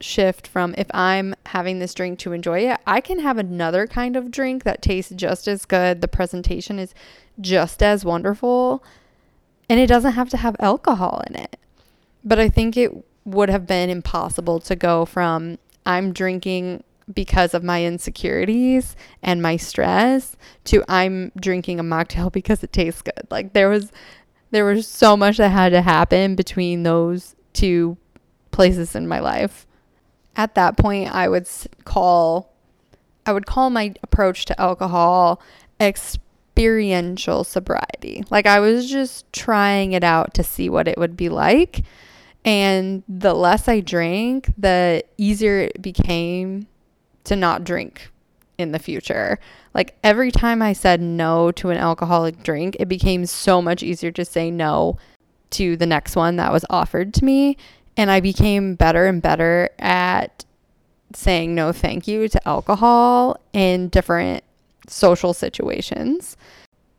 shift 0.00 0.46
from 0.46 0.74
if 0.76 0.86
I'm 0.92 1.34
having 1.46 1.78
this 1.78 1.94
drink 1.94 2.18
to 2.20 2.32
enjoy 2.32 2.70
it, 2.70 2.78
I 2.86 3.00
can 3.00 3.20
have 3.20 3.38
another 3.38 3.86
kind 3.86 4.16
of 4.16 4.30
drink 4.30 4.64
that 4.64 4.82
tastes 4.82 5.12
just 5.14 5.48
as 5.48 5.64
good. 5.64 6.00
The 6.00 6.08
presentation 6.08 6.78
is 6.78 6.94
just 7.40 7.82
as 7.82 8.04
wonderful, 8.04 8.84
and 9.68 9.80
it 9.80 9.86
doesn't 9.86 10.12
have 10.12 10.28
to 10.30 10.36
have 10.36 10.56
alcohol 10.60 11.22
in 11.28 11.36
it. 11.36 11.58
But 12.24 12.38
I 12.38 12.48
think 12.48 12.76
it 12.76 12.92
would 13.24 13.48
have 13.48 13.66
been 13.66 13.90
impossible 13.90 14.60
to 14.60 14.76
go 14.76 15.04
from 15.04 15.58
I'm 15.86 16.12
drinking 16.12 16.84
because 17.12 17.52
of 17.52 17.62
my 17.62 17.84
insecurities 17.84 18.96
and 19.22 19.42
my 19.42 19.56
stress 19.56 20.36
to 20.64 20.82
I'm 20.88 21.32
drinking 21.38 21.78
a 21.78 21.84
mocktail 21.84 22.32
because 22.32 22.62
it 22.62 22.72
tastes 22.72 23.02
good. 23.02 23.26
Like 23.30 23.52
there 23.52 23.68
was 23.68 23.92
there 24.50 24.64
was 24.64 24.86
so 24.86 25.16
much 25.16 25.38
that 25.38 25.48
had 25.48 25.70
to 25.70 25.82
happen 25.82 26.36
between 26.36 26.84
those 26.84 27.34
two 27.54 27.96
places 28.50 28.94
in 28.94 29.08
my 29.08 29.18
life 29.18 29.66
at 30.36 30.54
that 30.54 30.76
point 30.76 31.14
I 31.14 31.28
would 31.28 31.48
call 31.84 32.52
I 33.26 33.32
would 33.32 33.46
call 33.46 33.70
my 33.70 33.94
approach 34.02 34.44
to 34.46 34.60
alcohol 34.60 35.40
experiential 35.80 37.44
sobriety. 37.44 38.24
Like 38.30 38.46
I 38.46 38.60
was 38.60 38.90
just 38.90 39.30
trying 39.32 39.92
it 39.92 40.04
out 40.04 40.34
to 40.34 40.42
see 40.42 40.68
what 40.68 40.88
it 40.88 40.98
would 40.98 41.16
be 41.16 41.28
like. 41.28 41.84
And 42.44 43.02
the 43.08 43.32
less 43.32 43.68
I 43.68 43.80
drank, 43.80 44.52
the 44.58 45.02
easier 45.16 45.60
it 45.60 45.80
became 45.80 46.66
to 47.24 47.36
not 47.36 47.64
drink 47.64 48.10
in 48.58 48.72
the 48.72 48.78
future. 48.78 49.38
Like 49.72 49.96
every 50.04 50.30
time 50.30 50.60
I 50.60 50.74
said 50.74 51.00
no 51.00 51.50
to 51.52 51.70
an 51.70 51.78
alcoholic 51.78 52.42
drink, 52.42 52.76
it 52.78 52.88
became 52.88 53.24
so 53.24 53.62
much 53.62 53.82
easier 53.82 54.12
to 54.12 54.24
say 54.24 54.50
no 54.50 54.98
to 55.54 55.76
the 55.76 55.86
next 55.86 56.16
one 56.16 56.36
that 56.36 56.52
was 56.52 56.64
offered 56.70 57.14
to 57.14 57.24
me. 57.24 57.56
And 57.96 58.10
I 58.10 58.20
became 58.20 58.74
better 58.74 59.06
and 59.06 59.22
better 59.22 59.70
at 59.78 60.44
saying 61.14 61.54
no 61.54 61.72
thank 61.72 62.08
you 62.08 62.28
to 62.28 62.48
alcohol 62.48 63.40
in 63.52 63.88
different 63.88 64.42
social 64.88 65.32
situations. 65.32 66.36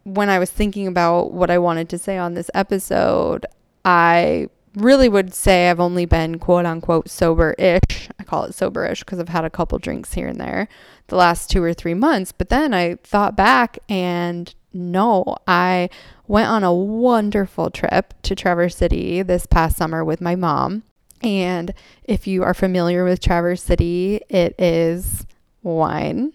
When 0.04 0.30
I 0.30 0.40
was 0.40 0.50
thinking 0.52 0.88
about 0.88 1.32
what 1.32 1.50
I 1.50 1.58
wanted 1.58 1.90
to 1.90 1.98
say 1.98 2.18
on 2.18 2.34
this 2.34 2.50
episode, 2.54 3.46
I 3.84 4.50
really 4.76 5.10
would 5.10 5.34
say 5.34 5.70
I've 5.70 5.80
only 5.80 6.06
been 6.06 6.40
quote 6.40 6.66
unquote 6.66 7.10
sober 7.10 7.54
ish. 7.58 8.10
I 8.20 8.24
call 8.24 8.44
it 8.44 8.54
sober 8.54 8.86
ish 8.86 9.02
because 9.02 9.20
I've 9.20 9.30
had 9.30 9.46
a 9.46 9.50
couple 9.50 9.80
drinks 9.80 10.14
here 10.14 10.28
and 10.28 10.40
there 10.40 10.68
the 11.08 11.16
last 11.16 11.50
two 11.50 11.64
or 11.64 11.74
three 11.74 11.94
months. 11.94 12.32
But 12.32 12.50
then 12.50 12.74
I 12.74 12.96
thought 13.04 13.36
back 13.36 13.80
and 13.90 14.54
no, 14.76 15.38
I 15.48 15.90
went 16.28 16.50
on 16.50 16.64
a 16.64 16.74
wonderful 16.74 17.70
trip 17.70 18.14
to 18.24 18.36
Traverse 18.36 18.76
City 18.76 19.22
this 19.22 19.46
past 19.46 19.78
summer 19.78 20.04
with 20.04 20.22
my 20.22 20.36
mom. 20.36 20.84
And 21.22 21.74
if 22.04 22.28
you 22.28 22.44
are 22.44 22.54
familiar 22.54 23.04
with 23.04 23.22
Traverse 23.22 23.64
City, 23.64 24.22
it 24.30 24.54
is 24.60 25.26
wine 25.64 26.34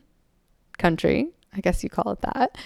country. 0.79 1.29
I 1.53 1.61
guess 1.61 1.85
you 1.85 1.91
call 1.91 2.13
it 2.13 2.23
that. 2.23 2.57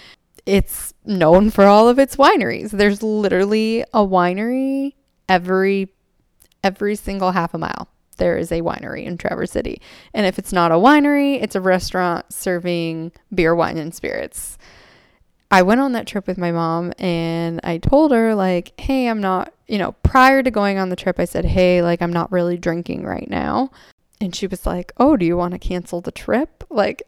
It's 0.45 0.93
known 1.05 1.49
for 1.49 1.65
all 1.65 1.89
of 1.89 1.99
its 1.99 2.15
wineries. 2.15 2.71
There's 2.71 3.03
literally 3.03 3.81
a 3.93 3.99
winery 3.99 4.93
every 5.27 5.89
every 6.63 6.95
single 6.95 7.31
half 7.31 7.53
a 7.53 7.57
mile. 7.57 7.89
There 8.17 8.37
is 8.37 8.51
a 8.51 8.61
winery 8.61 9.05
in 9.05 9.17
Traverse 9.17 9.51
City. 9.51 9.81
And 10.13 10.25
if 10.25 10.39
it's 10.39 10.53
not 10.53 10.71
a 10.71 10.75
winery, 10.75 11.41
it's 11.41 11.55
a 11.55 11.61
restaurant 11.61 12.31
serving 12.33 13.11
beer, 13.33 13.53
wine, 13.53 13.77
and 13.77 13.93
spirits. 13.93 14.57
I 15.55 15.61
went 15.61 15.79
on 15.79 15.93
that 15.93 16.05
trip 16.05 16.27
with 16.27 16.37
my 16.37 16.51
mom 16.51 16.91
and 16.99 17.61
I 17.63 17.77
told 17.77 18.11
her, 18.11 18.35
like, 18.35 18.77
hey, 18.77 19.07
I'm 19.07 19.21
not, 19.21 19.53
you 19.69 19.77
know, 19.77 19.93
prior 20.03 20.43
to 20.43 20.51
going 20.51 20.77
on 20.79 20.89
the 20.89 20.97
trip, 20.97 21.17
I 21.17 21.23
said, 21.23 21.45
hey, 21.45 21.81
like, 21.81 22.01
I'm 22.01 22.11
not 22.11 22.29
really 22.29 22.57
drinking 22.57 23.05
right 23.05 23.29
now. 23.29 23.71
And 24.19 24.35
she 24.35 24.47
was 24.47 24.65
like, 24.65 24.91
oh, 24.97 25.15
do 25.15 25.25
you 25.25 25.37
want 25.37 25.53
to 25.53 25.57
cancel 25.57 26.01
the 26.01 26.11
trip? 26.11 26.65
Like, 26.69 27.03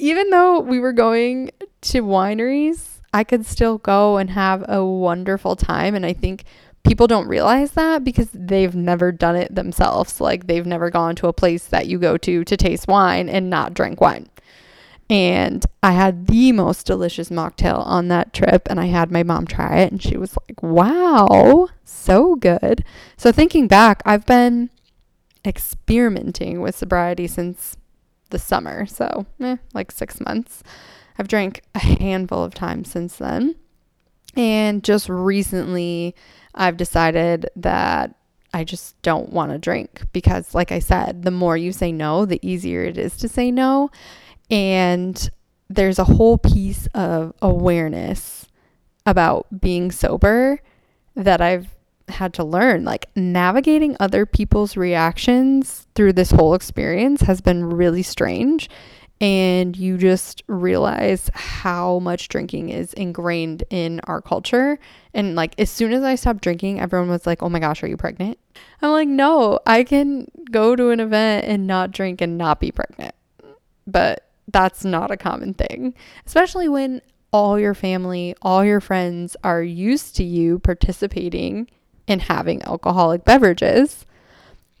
even 0.00 0.30
though 0.30 0.58
we 0.58 0.80
were 0.80 0.92
going 0.92 1.52
to 1.82 2.02
wineries, 2.02 2.98
I 3.12 3.22
could 3.22 3.46
still 3.46 3.78
go 3.78 4.16
and 4.16 4.30
have 4.30 4.64
a 4.68 4.84
wonderful 4.84 5.54
time. 5.54 5.94
And 5.94 6.04
I 6.04 6.14
think 6.14 6.42
people 6.82 7.06
don't 7.06 7.28
realize 7.28 7.70
that 7.72 8.02
because 8.02 8.28
they've 8.34 8.74
never 8.74 9.12
done 9.12 9.36
it 9.36 9.54
themselves. 9.54 10.20
Like, 10.20 10.48
they've 10.48 10.66
never 10.66 10.90
gone 10.90 11.14
to 11.14 11.28
a 11.28 11.32
place 11.32 11.66
that 11.66 11.86
you 11.86 12.00
go 12.00 12.16
to 12.16 12.42
to 12.42 12.56
taste 12.56 12.88
wine 12.88 13.28
and 13.28 13.48
not 13.48 13.72
drink 13.72 14.00
wine. 14.00 14.28
And 15.10 15.64
I 15.82 15.92
had 15.92 16.26
the 16.26 16.52
most 16.52 16.86
delicious 16.86 17.28
mocktail 17.28 17.86
on 17.86 18.08
that 18.08 18.32
trip. 18.32 18.66
And 18.70 18.80
I 18.80 18.86
had 18.86 19.10
my 19.10 19.22
mom 19.22 19.46
try 19.46 19.78
it. 19.78 19.92
And 19.92 20.02
she 20.02 20.16
was 20.16 20.36
like, 20.48 20.62
wow, 20.62 21.68
so 21.84 22.36
good. 22.36 22.84
So 23.16 23.30
thinking 23.30 23.68
back, 23.68 24.02
I've 24.04 24.26
been 24.26 24.70
experimenting 25.44 26.60
with 26.60 26.74
sobriety 26.74 27.26
since 27.26 27.76
the 28.30 28.38
summer. 28.38 28.86
So, 28.86 29.26
eh, 29.40 29.56
like 29.74 29.92
six 29.92 30.20
months. 30.20 30.62
I've 31.18 31.28
drank 31.28 31.62
a 31.74 31.78
handful 31.78 32.42
of 32.42 32.54
times 32.54 32.90
since 32.90 33.16
then. 33.16 33.56
And 34.36 34.82
just 34.82 35.08
recently, 35.08 36.14
I've 36.54 36.76
decided 36.76 37.48
that 37.56 38.14
I 38.52 38.64
just 38.64 39.00
don't 39.02 39.32
want 39.32 39.52
to 39.52 39.58
drink 39.58 40.02
because, 40.12 40.54
like 40.54 40.72
I 40.72 40.78
said, 40.78 41.22
the 41.22 41.30
more 41.30 41.56
you 41.56 41.72
say 41.72 41.92
no, 41.92 42.24
the 42.24 42.40
easier 42.42 42.82
it 42.82 42.98
is 42.98 43.16
to 43.18 43.28
say 43.28 43.50
no. 43.50 43.90
And 44.50 45.30
there's 45.68 45.98
a 45.98 46.04
whole 46.04 46.38
piece 46.38 46.86
of 46.94 47.32
awareness 47.40 48.46
about 49.06 49.60
being 49.60 49.90
sober 49.90 50.60
that 51.14 51.40
I've 51.40 51.74
had 52.08 52.34
to 52.34 52.44
learn. 52.44 52.84
Like 52.84 53.08
navigating 53.16 53.96
other 54.00 54.26
people's 54.26 54.76
reactions 54.76 55.86
through 55.94 56.14
this 56.14 56.30
whole 56.30 56.54
experience 56.54 57.22
has 57.22 57.40
been 57.40 57.64
really 57.64 58.02
strange. 58.02 58.68
And 59.20 59.76
you 59.76 59.96
just 59.96 60.42
realize 60.48 61.30
how 61.34 61.98
much 62.00 62.28
drinking 62.28 62.70
is 62.70 62.92
ingrained 62.94 63.64
in 63.70 64.00
our 64.04 64.20
culture. 64.20 64.78
And 65.14 65.34
like, 65.34 65.54
as 65.58 65.70
soon 65.70 65.92
as 65.92 66.02
I 66.02 66.16
stopped 66.16 66.42
drinking, 66.42 66.80
everyone 66.80 67.08
was 67.08 67.26
like, 67.26 67.42
Oh 67.42 67.48
my 67.48 67.60
gosh, 67.60 67.82
are 67.82 67.86
you 67.86 67.96
pregnant? 67.96 68.38
I'm 68.82 68.90
like, 68.90 69.08
No, 69.08 69.60
I 69.66 69.84
can 69.84 70.26
go 70.50 70.76
to 70.76 70.90
an 70.90 71.00
event 71.00 71.46
and 71.46 71.66
not 71.66 71.92
drink 71.92 72.20
and 72.20 72.36
not 72.36 72.60
be 72.60 72.72
pregnant. 72.72 73.14
But 73.86 74.28
that's 74.48 74.84
not 74.84 75.10
a 75.10 75.16
common 75.16 75.54
thing, 75.54 75.94
especially 76.26 76.68
when 76.68 77.00
all 77.32 77.58
your 77.58 77.74
family, 77.74 78.34
all 78.42 78.64
your 78.64 78.80
friends 78.80 79.36
are 79.42 79.62
used 79.62 80.14
to 80.16 80.24
you 80.24 80.58
participating 80.60 81.68
in 82.06 82.20
having 82.20 82.62
alcoholic 82.62 83.24
beverages. 83.24 84.06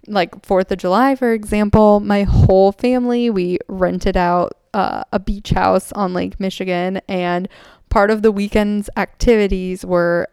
Like 0.06 0.42
4th 0.42 0.70
of 0.70 0.78
July, 0.78 1.16
for 1.16 1.32
example, 1.32 1.98
my 1.98 2.24
whole 2.24 2.72
family, 2.72 3.30
we 3.30 3.58
rented 3.68 4.16
out 4.16 4.52
uh, 4.74 5.04
a 5.12 5.18
beach 5.18 5.50
house 5.50 5.92
on 5.92 6.12
Lake 6.12 6.38
Michigan, 6.38 7.00
and 7.08 7.48
part 7.88 8.10
of 8.10 8.22
the 8.22 8.30
weekend's 8.30 8.90
activities 8.96 9.84
were 9.84 10.28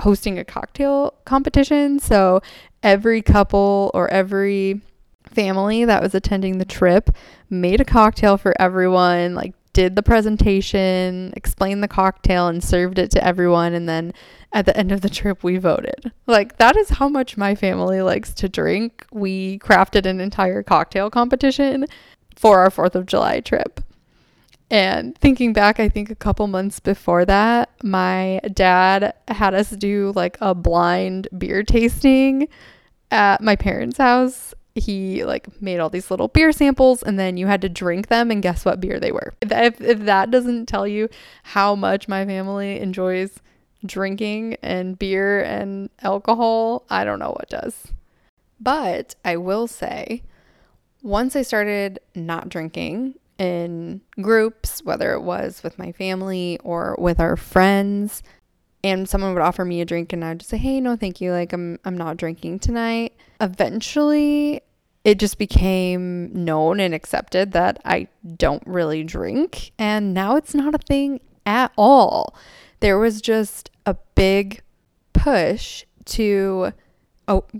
hosting 0.00 0.38
a 0.38 0.44
cocktail 0.44 1.14
competition. 1.24 1.98
So 1.98 2.40
every 2.82 3.22
couple 3.22 3.90
or 3.94 4.08
every 4.08 4.82
family 5.28 5.84
that 5.84 6.02
was 6.02 6.14
attending 6.14 6.58
the 6.58 6.64
trip 6.64 7.10
made 7.50 7.80
a 7.80 7.84
cocktail 7.84 8.36
for 8.36 8.54
everyone, 8.60 9.34
like 9.34 9.54
did 9.72 9.94
the 9.94 10.02
presentation, 10.02 11.32
explained 11.36 11.82
the 11.82 11.88
cocktail, 11.88 12.48
and 12.48 12.64
served 12.64 12.98
it 12.98 13.10
to 13.12 13.24
everyone. 13.24 13.74
And 13.74 13.88
then 13.88 14.12
at 14.52 14.66
the 14.66 14.76
end 14.76 14.90
of 14.90 15.02
the 15.02 15.08
trip, 15.08 15.44
we 15.44 15.56
voted. 15.58 16.10
Like, 16.26 16.56
that 16.56 16.76
is 16.76 16.88
how 16.88 17.08
much 17.08 17.36
my 17.36 17.54
family 17.54 18.02
likes 18.02 18.34
to 18.34 18.48
drink. 18.48 19.06
We 19.12 19.58
crafted 19.60 20.04
an 20.06 20.20
entire 20.20 20.62
cocktail 20.62 21.10
competition 21.10 21.86
for 22.34 22.58
our 22.60 22.70
4th 22.70 22.94
of 22.96 23.06
July 23.06 23.40
trip. 23.40 23.80
And 24.70 25.16
thinking 25.16 25.52
back, 25.52 25.78
I 25.78 25.88
think 25.88 26.10
a 26.10 26.14
couple 26.14 26.46
months 26.46 26.80
before 26.80 27.24
that, 27.26 27.70
my 27.82 28.40
dad 28.52 29.14
had 29.28 29.54
us 29.54 29.70
do 29.70 30.12
like 30.16 30.36
a 30.40 30.54
blind 30.54 31.28
beer 31.36 31.62
tasting 31.62 32.48
at 33.10 33.40
my 33.40 33.56
parents' 33.56 33.98
house. 33.98 34.54
He 34.78 35.24
like 35.24 35.60
made 35.60 35.80
all 35.80 35.90
these 35.90 36.10
little 36.10 36.28
beer 36.28 36.52
samples 36.52 37.02
and 37.02 37.18
then 37.18 37.36
you 37.36 37.46
had 37.46 37.60
to 37.62 37.68
drink 37.68 38.08
them 38.08 38.30
and 38.30 38.42
guess 38.42 38.64
what 38.64 38.80
beer 38.80 38.98
they 38.98 39.12
were. 39.12 39.34
If, 39.42 39.80
if 39.80 40.00
that 40.00 40.30
doesn't 40.30 40.66
tell 40.66 40.86
you 40.86 41.08
how 41.42 41.74
much 41.74 42.08
my 42.08 42.24
family 42.24 42.80
enjoys 42.80 43.40
drinking 43.84 44.56
and 44.62 44.98
beer 44.98 45.42
and 45.42 45.90
alcohol, 46.02 46.84
I 46.90 47.04
don't 47.04 47.18
know 47.18 47.30
what 47.30 47.48
does. 47.48 47.88
But 48.60 49.14
I 49.24 49.36
will 49.36 49.66
say, 49.66 50.22
once 51.02 51.36
I 51.36 51.42
started 51.42 52.00
not 52.14 52.48
drinking 52.48 53.14
in 53.38 54.00
groups, 54.20 54.82
whether 54.82 55.12
it 55.12 55.22
was 55.22 55.62
with 55.62 55.78
my 55.78 55.92
family 55.92 56.58
or 56.64 56.96
with 56.98 57.20
our 57.20 57.36
friends, 57.36 58.22
and 58.82 59.08
someone 59.08 59.34
would 59.34 59.42
offer 59.42 59.64
me 59.64 59.80
a 59.80 59.84
drink 59.84 60.12
and 60.12 60.24
I'd 60.24 60.40
just 60.40 60.50
say, 60.50 60.56
"Hey, 60.56 60.80
no, 60.80 60.96
thank 60.96 61.20
you. 61.20 61.32
Like 61.32 61.52
I'm 61.52 61.78
I'm 61.84 61.96
not 61.96 62.16
drinking 62.16 62.60
tonight." 62.60 63.12
Eventually, 63.40 64.62
it 65.08 65.18
just 65.18 65.38
became 65.38 66.30
known 66.34 66.80
and 66.80 66.92
accepted 66.92 67.52
that 67.52 67.80
I 67.82 68.08
don't 68.36 68.62
really 68.66 69.04
drink, 69.04 69.72
and 69.78 70.12
now 70.12 70.36
it's 70.36 70.54
not 70.54 70.74
a 70.74 70.78
thing 70.78 71.20
at 71.46 71.72
all. 71.78 72.36
There 72.80 72.98
was 72.98 73.22
just 73.22 73.70
a 73.86 73.96
big 74.14 74.60
push 75.14 75.86
to 76.04 76.74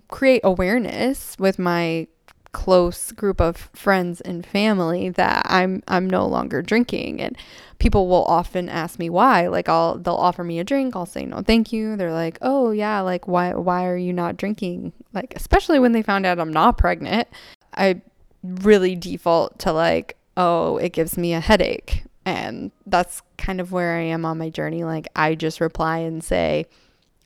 create 0.09 0.43
awareness 0.45 1.37
with 1.39 1.59
my 1.59 2.09
close 2.53 3.13
group 3.13 3.41
of 3.41 3.69
friends 3.75 4.21
and 4.23 4.47
family 4.47 5.11
that 5.11 5.43
I'm 5.49 5.83
I'm 5.87 6.09
no 6.09 6.27
longer 6.27 6.63
drinking. 6.63 7.21
And 7.21 7.37
people 7.79 8.09
will 8.09 8.25
often 8.25 8.69
ask 8.69 8.99
me 8.99 9.11
why. 9.11 9.49
Like 9.49 9.69
I'll 9.69 9.99
they'll 9.99 10.15
offer 10.15 10.43
me 10.45 10.59
a 10.59 10.65
drink 10.65 10.97
I'll 10.97 11.07
say 11.07 11.25
no 11.27 11.43
thank 11.43 11.73
you. 11.73 11.97
They're 11.97 12.13
like 12.13 12.39
oh 12.41 12.71
yeah 12.71 13.01
like 13.01 13.29
why 13.29 13.55
why 13.55 13.87
are 13.87 13.97
you 13.97 14.13
not 14.13 14.37
drinking? 14.37 14.93
Like 15.13 15.35
especially 15.37 15.79
when 15.79 15.93
they 15.93 16.03
found 16.03 16.27
out 16.27 16.39
I'm 16.39 16.53
not 16.53 16.79
pregnant 16.79 17.29
I 17.75 18.01
really 18.43 18.97
default 18.97 19.59
to 19.61 19.73
like 19.73 20.17
oh 20.37 20.79
it 20.79 20.93
gives 20.93 21.19
me 21.19 21.35
a 21.35 21.41
headache. 21.41 22.05
And 22.25 22.73
that's 22.87 23.23
kind 23.39 23.61
of 23.61 23.73
where 23.73 23.97
I 23.97 24.03
am 24.03 24.25
on 24.25 24.39
my 24.39 24.51
journey. 24.51 24.85
Like 24.85 25.09
I 25.15 25.35
just 25.35 25.61
reply 25.61 25.99
and 25.99 26.25
say 26.25 26.67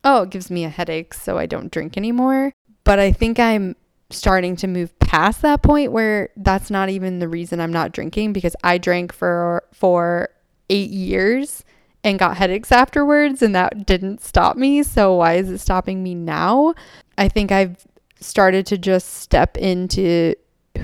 oh 0.05 0.23
it 0.23 0.31
gives 0.31 0.51
me 0.51 0.65
a 0.65 0.69
headache 0.69 1.15
so 1.15 1.39
I 1.39 1.47
don't 1.47 1.71
drink 1.71 1.97
anymore. 1.97 2.53
But 2.85 2.99
I 2.99 3.13
think 3.13 3.39
I'm 3.39 3.77
starting 4.11 4.57
to 4.57 4.67
move 4.67 4.99
past 5.13 5.43
that 5.43 5.61
point 5.61 5.93
where 5.93 6.31
that's 6.37 6.71
not 6.71 6.89
even 6.89 7.19
the 7.19 7.29
reason 7.29 7.61
I'm 7.61 7.71
not 7.71 7.93
drinking 7.93 8.33
because 8.33 8.57
I 8.65 8.79
drank 8.79 9.13
for 9.13 9.63
for 9.71 10.31
8 10.71 10.89
years 10.89 11.65
and 12.03 12.19
got 12.19 12.39
headaches 12.39 12.73
afterwards 12.73 13.43
and 13.43 13.55
that 13.55 13.85
didn't 13.85 14.23
stop 14.23 14.57
me. 14.57 14.83
So 14.83 15.17
why 15.17 15.35
is 15.35 15.51
it 15.51 15.59
stopping 15.59 16.03
me 16.03 16.15
now? 16.15 16.73
I 17.19 17.29
think 17.29 17.53
I've 17.53 17.87
started 18.21 18.65
to 18.69 18.79
just 18.79 19.19
step 19.19 19.59
into 19.59 20.35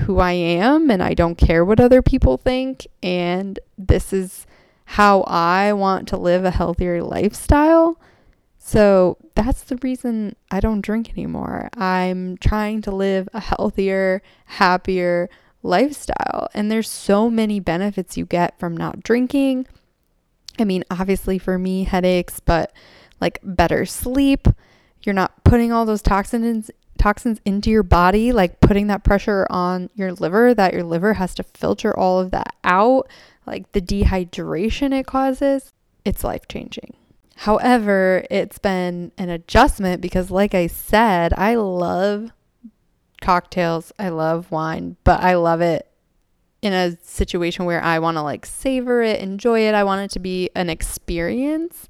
who 0.05 0.19
I 0.19 0.33
am 0.33 0.91
and 0.91 1.01
I 1.01 1.15
don't 1.15 1.35
care 1.35 1.65
what 1.65 1.79
other 1.79 2.03
people 2.03 2.37
think 2.37 2.85
and 3.01 3.57
this 3.79 4.13
is 4.13 4.45
how 4.85 5.21
I 5.21 5.73
want 5.73 6.07
to 6.09 6.17
live 6.17 6.45
a 6.45 6.51
healthier 6.51 7.01
lifestyle. 7.01 7.97
So 8.69 9.17
that's 9.33 9.63
the 9.63 9.77
reason 9.77 10.35
I 10.51 10.59
don't 10.59 10.81
drink 10.81 11.09
anymore. 11.09 11.69
I'm 11.75 12.37
trying 12.37 12.83
to 12.83 12.91
live 12.91 13.27
a 13.33 13.39
healthier, 13.39 14.21
happier 14.45 15.27
lifestyle. 15.63 16.49
And 16.53 16.69
there's 16.69 16.87
so 16.87 17.31
many 17.31 17.59
benefits 17.59 18.15
you 18.15 18.27
get 18.27 18.59
from 18.59 18.77
not 18.77 19.01
drinking. 19.01 19.65
I 20.59 20.65
mean, 20.65 20.83
obviously 20.91 21.39
for 21.39 21.57
me, 21.57 21.85
headaches, 21.85 22.39
but 22.39 22.71
like 23.19 23.39
better 23.41 23.87
sleep. 23.87 24.47
You're 25.01 25.13
not 25.13 25.43
putting 25.43 25.71
all 25.71 25.87
those 25.87 26.03
toxins 26.03 26.69
toxins 26.99 27.39
into 27.45 27.71
your 27.71 27.81
body, 27.81 28.31
like 28.31 28.61
putting 28.61 28.85
that 28.85 29.03
pressure 29.03 29.47
on 29.49 29.89
your 29.95 30.13
liver 30.13 30.53
that 30.53 30.73
your 30.75 30.83
liver 30.83 31.15
has 31.15 31.33
to 31.33 31.41
filter 31.41 31.97
all 31.97 32.19
of 32.19 32.29
that 32.29 32.53
out, 32.63 33.09
like 33.47 33.71
the 33.71 33.81
dehydration 33.81 34.93
it 34.93 35.07
causes. 35.07 35.73
It's 36.05 36.23
life 36.23 36.47
changing. 36.47 36.93
However, 37.43 38.25
it's 38.29 38.57
been 38.57 39.13
an 39.17 39.29
adjustment 39.29 40.01
because, 40.01 40.29
like 40.29 40.53
I 40.53 40.67
said, 40.67 41.33
I 41.37 41.55
love 41.55 42.33
cocktails, 43.21 43.93
I 43.97 44.09
love 44.09 44.51
wine, 44.51 44.97
but 45.05 45.23
I 45.23 45.35
love 45.35 45.61
it 45.61 45.89
in 46.61 46.73
a 46.73 46.97
situation 47.01 47.63
where 47.63 47.81
I 47.81 47.99
want 47.99 48.17
to 48.17 48.23
like 48.23 48.45
savor 48.45 49.01
it, 49.01 49.21
enjoy 49.21 49.61
it. 49.61 49.73
I 49.73 49.85
want 49.85 50.01
it 50.01 50.11
to 50.15 50.19
be 50.19 50.49
an 50.53 50.69
experience. 50.69 51.87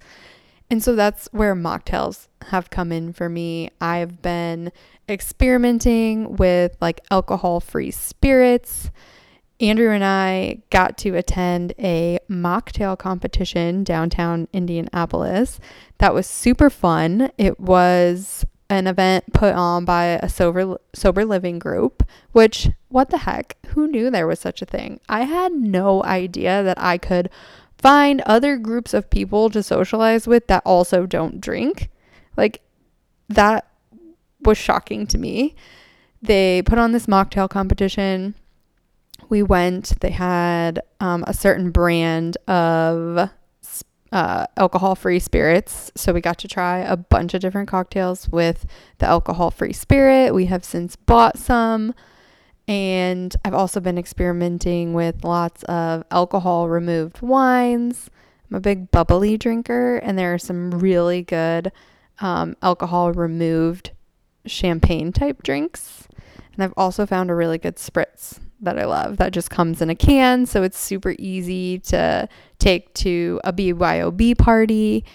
And 0.70 0.84
so 0.84 0.96
that's 0.96 1.28
where 1.32 1.56
mocktails 1.56 2.28
have 2.50 2.70
come 2.70 2.92
in 2.92 3.12
for 3.12 3.28
me. 3.28 3.72
I've 3.82 4.22
been 4.22 4.72
experimenting 5.10 6.36
with 6.36 6.78
like 6.80 7.02
alcohol 7.10 7.60
free 7.60 7.90
spirits. 7.90 8.92
Andrew 9.62 9.91
and 9.91 10.06
I 10.06 10.62
got 10.69 10.98
to 11.00 11.15
attend 11.15 11.74
a 11.78 12.19
mocktail 12.30 12.98
competition 12.98 13.84
downtown 13.84 14.48
Indianapolis. 14.54 15.60
That 15.98 16.13
was 16.13 16.28
super 16.28 16.69
fun. 16.69 17.30
It 17.38 17.60
was 17.60 18.45
an 18.69 18.88
event 18.88 19.34
put 19.34 19.56
on 19.56 19.84
by 19.84 20.06
a 20.06 20.30
sober 20.30 20.78
sober 20.93 21.26
living 21.26 21.60
group, 21.60 22.04
which 22.32 22.69
what 22.88 23.10
the 23.10 23.17
heck? 23.19 23.58
Who 23.67 23.88
knew 23.88 24.10
there 24.10 24.28
was 24.28 24.39
such 24.39 24.62
a 24.62 24.65
thing? 24.65 25.02
I 25.10 25.24
had 25.24 25.52
no 25.52 26.04
idea 26.04 26.63
that 26.63 26.80
I 26.80 26.98
could 26.98 27.30
find 27.78 28.22
other 28.22 28.58
groups 28.58 28.93
of 28.93 29.10
people 29.10 29.50
to 29.50 29.63
socialize 29.63 30.28
with 30.28 30.48
that 30.48 30.63
also 30.65 31.06
don't 31.06 31.41
drink. 31.41 31.89
Like 32.38 32.62
that 33.28 33.67
was 34.41 34.58
shocking 34.58 35.06
to 35.08 35.17
me. 35.17 35.56
They 36.22 36.62
put 36.62 36.78
on 36.78 36.91
this 36.91 37.08
mocktail 37.08 37.50
competition 37.50 38.36
we 39.30 39.44
went, 39.44 40.00
they 40.02 40.12
had 40.12 40.82
um, 41.00 41.24
a 41.28 41.34
certain 41.34 41.72
brand 41.72 42.38
of 42.48 43.30
uh, 44.12 44.46
alcohol 44.58 44.96
free 44.96 45.20
spirits. 45.20 45.92
So 45.96 46.13
we 46.13 46.22
got 46.22 46.39
to 46.39 46.48
try 46.48 46.80
a 46.80 46.98
bunch 46.98 47.34
of 47.34 47.42
different 47.42 47.70
cocktails 47.70 48.28
with 48.30 48.65
the 48.98 49.06
alcohol 49.06 49.52
free 49.52 49.74
spirit. 49.74 50.34
We 50.34 50.48
have 50.48 50.65
since 50.65 50.96
bought 50.96 51.38
some. 51.38 51.94
And 52.68 53.36
I've 53.44 53.54
also 53.54 53.80
been 53.80 53.98
experimenting 53.98 54.94
with 54.94 55.24
lots 55.24 55.63
of 55.63 56.04
alcohol 56.12 56.70
removed 56.70 57.22
wines. 57.22 58.10
I'm 58.50 58.58
a 58.58 58.60
big 58.60 58.92
bubbly 58.92 59.38
drinker, 59.38 59.98
and 59.98 60.18
there 60.18 60.34
are 60.34 60.39
some 60.39 60.72
really 60.72 61.22
good 61.22 61.72
um, 62.20 62.56
alcohol 62.62 63.12
removed 63.12 63.92
champagne 64.46 65.12
type 65.12 65.42
drinks. 65.44 66.08
And 66.54 66.63
I've 66.63 66.74
also 66.78 67.06
found 67.06 67.32
a 67.32 67.36
really 67.36 67.58
good 67.58 67.78
spritz 67.78 68.39
that 68.62 68.78
I 68.78 68.86
love 68.86 69.17
that 69.17 69.34
just 69.34 69.50
comes 69.50 69.82
in 69.82 69.89
a 69.89 69.95
can. 69.95 70.45
So 70.45 70.63
it's 70.63 70.78
super 70.78 71.15
easy 71.17 71.80
to 71.80 72.28
take 72.60 72.93
to 72.95 73.39
a 73.43 73.54
BYOB 73.54 74.38
party. 74.38 75.06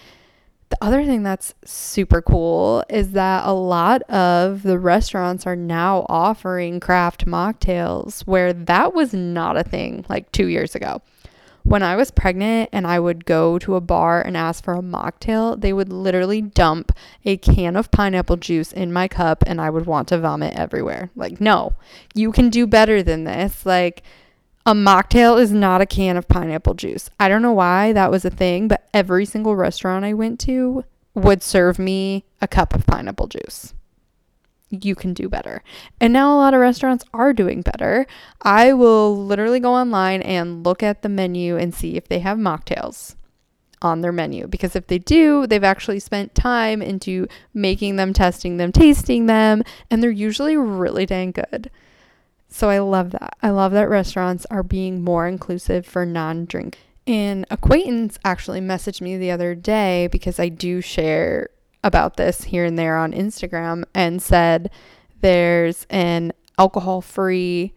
The 0.69 0.77
other 0.81 1.05
thing 1.05 1.21
that's 1.21 1.53
super 1.63 2.21
cool 2.21 2.83
is 2.89 3.11
that 3.11 3.45
a 3.45 3.53
lot 3.53 4.01
of 4.03 4.63
the 4.63 4.79
restaurants 4.79 5.45
are 5.45 5.55
now 5.55 6.05
offering 6.09 6.79
craft 6.79 7.25
mocktails 7.27 8.21
where 8.21 8.51
that 8.51 8.95
was 8.95 9.13
not 9.13 9.57
a 9.57 9.63
thing 9.63 10.05
like 10.09 10.31
two 10.31 10.47
years 10.47 10.73
ago 10.73 11.01
when 11.65 11.81
I 11.81 11.95
was 11.95 12.11
pregnant 12.11 12.69
and 12.71 12.85
I 12.85 12.99
would 12.99 13.25
go 13.25 13.57
to 13.57 13.75
a 13.75 13.81
bar 13.81 14.21
and 14.21 14.37
ask 14.37 14.63
for 14.63 14.75
a 14.75 14.83
mocktail, 14.83 15.59
they 15.59 15.73
would 15.73 15.91
literally 15.91 16.39
dump 16.39 16.91
a 17.25 17.37
can 17.37 17.75
of 17.75 17.89
pineapple 17.89 18.37
juice 18.37 18.71
in 18.71 18.93
my 18.93 19.07
cup 19.07 19.43
and 19.47 19.59
I 19.59 19.71
would 19.71 19.87
want 19.87 20.07
to 20.09 20.19
vomit 20.19 20.53
everywhere. 20.55 21.09
Like, 21.15 21.41
no, 21.41 21.73
you 22.13 22.31
can 22.31 22.51
do 22.51 22.67
better 22.67 23.01
than 23.01 23.23
this. 23.23 23.65
Like, 23.65 24.03
A 24.67 24.73
mocktail 24.73 25.39
is 25.39 25.51
not 25.51 25.81
a 25.81 25.85
can 25.85 26.17
of 26.17 26.27
pineapple 26.27 26.73
juice. 26.73 27.09
I 27.19 27.29
don't 27.29 27.43
know 27.43 27.51
why 27.53 27.93
that 27.93 28.09
was 28.09 28.25
a 28.25 28.31
thing, 28.31 28.67
but 28.67 28.87
every 28.93 29.25
single 29.25 29.55
restaurant 29.55 30.03
I 30.03 30.13
went 30.13 30.39
to 30.41 30.83
would 31.13 31.43
serve 31.43 31.77
me 31.77 32.25
a 32.41 32.47
cup 32.47 32.73
of 32.73 32.85
pineapple 32.85 33.27
juice. 33.27 33.73
You 34.81 34.95
can 34.95 35.13
do 35.13 35.29
better. 35.29 35.63
And 35.99 36.13
now 36.13 36.33
a 36.33 36.37
lot 36.37 36.53
of 36.53 36.59
restaurants 36.59 37.05
are 37.13 37.33
doing 37.33 37.61
better. 37.61 38.07
I 38.41 38.73
will 38.73 39.15
literally 39.15 39.59
go 39.59 39.73
online 39.73 40.21
and 40.21 40.65
look 40.65 40.83
at 40.83 41.01
the 41.01 41.09
menu 41.09 41.57
and 41.57 41.73
see 41.73 41.95
if 41.95 42.07
they 42.07 42.19
have 42.19 42.37
mocktails 42.37 43.15
on 43.81 44.01
their 44.01 44.11
menu 44.11 44.47
because 44.47 44.75
if 44.75 44.87
they 44.87 44.97
do, 44.97 45.45
they've 45.47 45.63
actually 45.63 45.99
spent 45.99 46.33
time 46.35 46.81
into 46.81 47.27
making 47.53 47.95
them, 47.95 48.13
testing 48.13 48.57
them, 48.57 48.71
tasting 48.71 49.25
them, 49.27 49.63
and 49.89 50.01
they're 50.01 50.09
usually 50.09 50.57
really 50.57 51.05
dang 51.05 51.31
good. 51.31 51.69
So 52.47 52.69
I 52.69 52.79
love 52.79 53.11
that. 53.11 53.37
I 53.41 53.49
love 53.49 53.73
that 53.73 53.89
restaurants 53.89 54.45
are 54.49 54.63
being 54.63 55.03
more 55.03 55.27
inclusive 55.27 55.85
for 55.85 56.05
non 56.05 56.45
drink. 56.45 56.77
An 57.07 57.45
acquaintance 57.51 58.17
actually 58.25 58.61
messaged 58.61 59.01
me 59.01 59.17
the 59.17 59.29
other 59.29 59.53
day 59.53 60.07
because 60.11 60.39
I 60.39 60.49
do 60.49 60.81
share 60.81 61.49
about 61.85 62.17
this 62.17 62.43
here 62.43 62.65
and 62.65 62.77
there 62.77 62.97
on 62.97 63.13
Instagram 63.13 63.85
and 63.93 64.21
said 64.21 64.71
there's 65.21 65.85
an 65.89 66.33
alcohol 66.57 66.99
free 66.99 67.73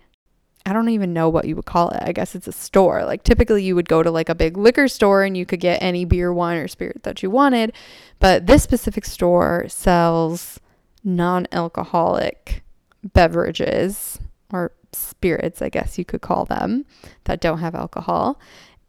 I 0.66 0.74
don't 0.74 0.90
even 0.90 1.14
know 1.14 1.30
what 1.30 1.46
you 1.46 1.56
would 1.56 1.64
call 1.64 1.88
it. 1.90 2.02
I 2.02 2.12
guess 2.12 2.34
it's 2.34 2.46
a 2.46 2.52
store. 2.52 3.02
Like 3.06 3.22
typically 3.22 3.62
you 3.62 3.74
would 3.74 3.88
go 3.88 4.02
to 4.02 4.10
like 4.10 4.28
a 4.28 4.34
big 4.34 4.58
liquor 4.58 4.86
store 4.86 5.22
and 5.22 5.34
you 5.34 5.46
could 5.46 5.60
get 5.60 5.82
any 5.82 6.04
beer, 6.04 6.30
wine 6.30 6.58
or 6.58 6.68
spirit 6.68 7.04
that 7.04 7.22
you 7.22 7.30
wanted, 7.30 7.72
but 8.18 8.46
this 8.46 8.64
specific 8.64 9.06
store 9.06 9.64
sells 9.68 10.60
non-alcoholic 11.02 12.62
beverages 13.02 14.18
or 14.52 14.72
spirits, 14.92 15.62
I 15.62 15.70
guess 15.70 15.96
you 15.96 16.04
could 16.04 16.20
call 16.20 16.44
them, 16.44 16.84
that 17.24 17.40
don't 17.40 17.60
have 17.60 17.74
alcohol. 17.74 18.38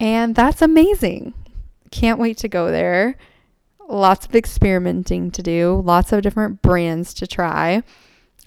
And 0.02 0.36
that's 0.36 0.62
amazing. 0.62 1.34
Can't 1.92 2.20
wait 2.20 2.38
to 2.40 2.50
go 2.50 2.72
there. 2.72 3.16
Lots 3.90 4.28
of 4.28 4.36
experimenting 4.36 5.32
to 5.32 5.42
do, 5.42 5.82
lots 5.84 6.12
of 6.12 6.22
different 6.22 6.62
brands 6.62 7.14
to 7.16 7.26
try. 7.26 7.82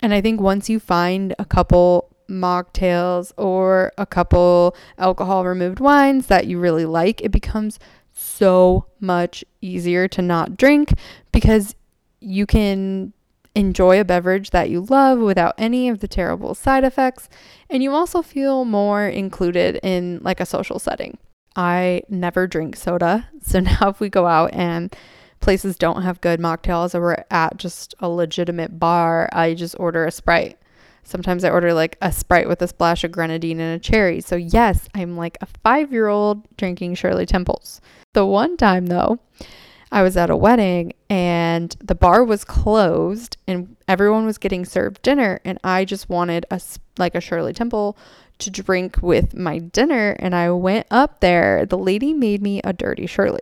And 0.01 0.15
I 0.15 0.21
think 0.21 0.41
once 0.41 0.71
you 0.71 0.79
find 0.79 1.35
a 1.39 1.45
couple 1.45 2.09
mocktails 2.31 3.33
or 3.37 3.93
a 3.99 4.07
couple 4.07 4.77
alcohol 4.99 5.45
removed 5.45 5.81
wines 5.81 6.29
that 6.29 6.47
you 6.47 6.61
really 6.61 6.87
like, 6.87 7.21
it 7.23 7.33
becomes 7.33 7.81
so 8.13 8.87
much 9.01 9.45
easier 9.61 10.07
to 10.07 10.23
not 10.23 10.57
drink 10.57 10.95
because 11.33 11.75
you 12.21 12.47
can 12.47 13.13
enjoy 13.55 14.01
a 14.01 14.05
beverage 14.05 14.51
that 14.51 14.71
you 14.71 14.83
love 14.83 15.19
without 15.19 15.55
any 15.59 15.89
of 15.89 15.99
the 15.99 16.09
terrible 16.09 16.55
side 16.55 16.85
effects 16.85 17.29
and 17.69 17.83
you 17.83 17.93
also 17.93 18.23
feel 18.23 18.65
more 18.65 19.07
included 19.07 19.79
in 19.83 20.21
like 20.23 20.41
a 20.41 20.47
social 20.47 20.79
setting. 20.79 21.19
I 21.55 22.03
never 22.09 22.47
drink 22.47 22.77
soda, 22.77 23.29
so 23.43 23.61
now 23.61 23.89
if 23.89 24.01
we 24.01 24.09
go 24.09 24.27
out 24.27 24.55
and 24.55 24.95
places 25.43 25.77
don't 25.77 26.03
have 26.03 26.21
good 26.21 26.41
mocktails 26.41 26.95
or 26.95 27.01
we're 27.01 27.25
at 27.31 27.59
just 27.59 27.95
a 28.01 28.09
legitimate 28.09 28.79
bar, 28.79 29.29
I 29.33 29.55
just 29.55 29.77
order 29.79 30.07
a 30.07 30.11
Sprite. 30.11 30.59
Sometimes 31.05 31.45
I 31.45 31.51
order 31.51 31.75
like 31.75 31.99
a 32.01 32.13
Sprite 32.13 32.49
with 32.49 32.63
a 32.63 32.69
splash 32.69 33.05
of 33.05 33.13
grenadine 33.13 33.61
and 33.61 33.77
a 33.77 33.79
cherry. 33.79 34.21
So, 34.21 34.37
yes, 34.37 34.89
I'm 34.95 35.17
like 35.17 35.37
a 35.41 35.47
five 35.63 35.93
year 35.93 36.09
old 36.09 36.47
drinking 36.57 36.95
Shirley 36.95 37.27
Temples. 37.27 37.81
The 38.15 38.25
one 38.25 38.57
time 38.57 38.87
though, 38.87 39.19
I 39.91 40.03
was 40.03 40.17
at 40.17 40.31
a 40.31 40.37
wedding 40.37 40.95
and 41.11 41.77
the 41.85 41.95
bar 41.95 42.25
was 42.25 42.45
closed 42.45 43.37
and 43.47 43.77
everyone 43.87 44.25
was 44.25 44.39
getting 44.39 44.65
served 44.65 45.03
dinner 45.03 45.41
and 45.45 45.59
I 45.63 45.85
just 45.85 46.09
wanted 46.09 46.47
a 46.51 46.61
like 46.99 47.15
a 47.15 47.21
Shirley 47.21 47.53
Temple 47.53 47.99
to 48.43 48.51
drink 48.51 48.99
with 49.03 49.35
my 49.35 49.59
dinner 49.59 50.17
and 50.19 50.35
I 50.35 50.51
went 50.51 50.87
up 50.91 51.21
there. 51.21 51.67
The 51.67 51.79
lady 51.79 52.13
made 52.13 52.43
me 52.43 52.61
a 52.65 52.73
dirty 52.73 53.07
Shirley. 53.07 53.41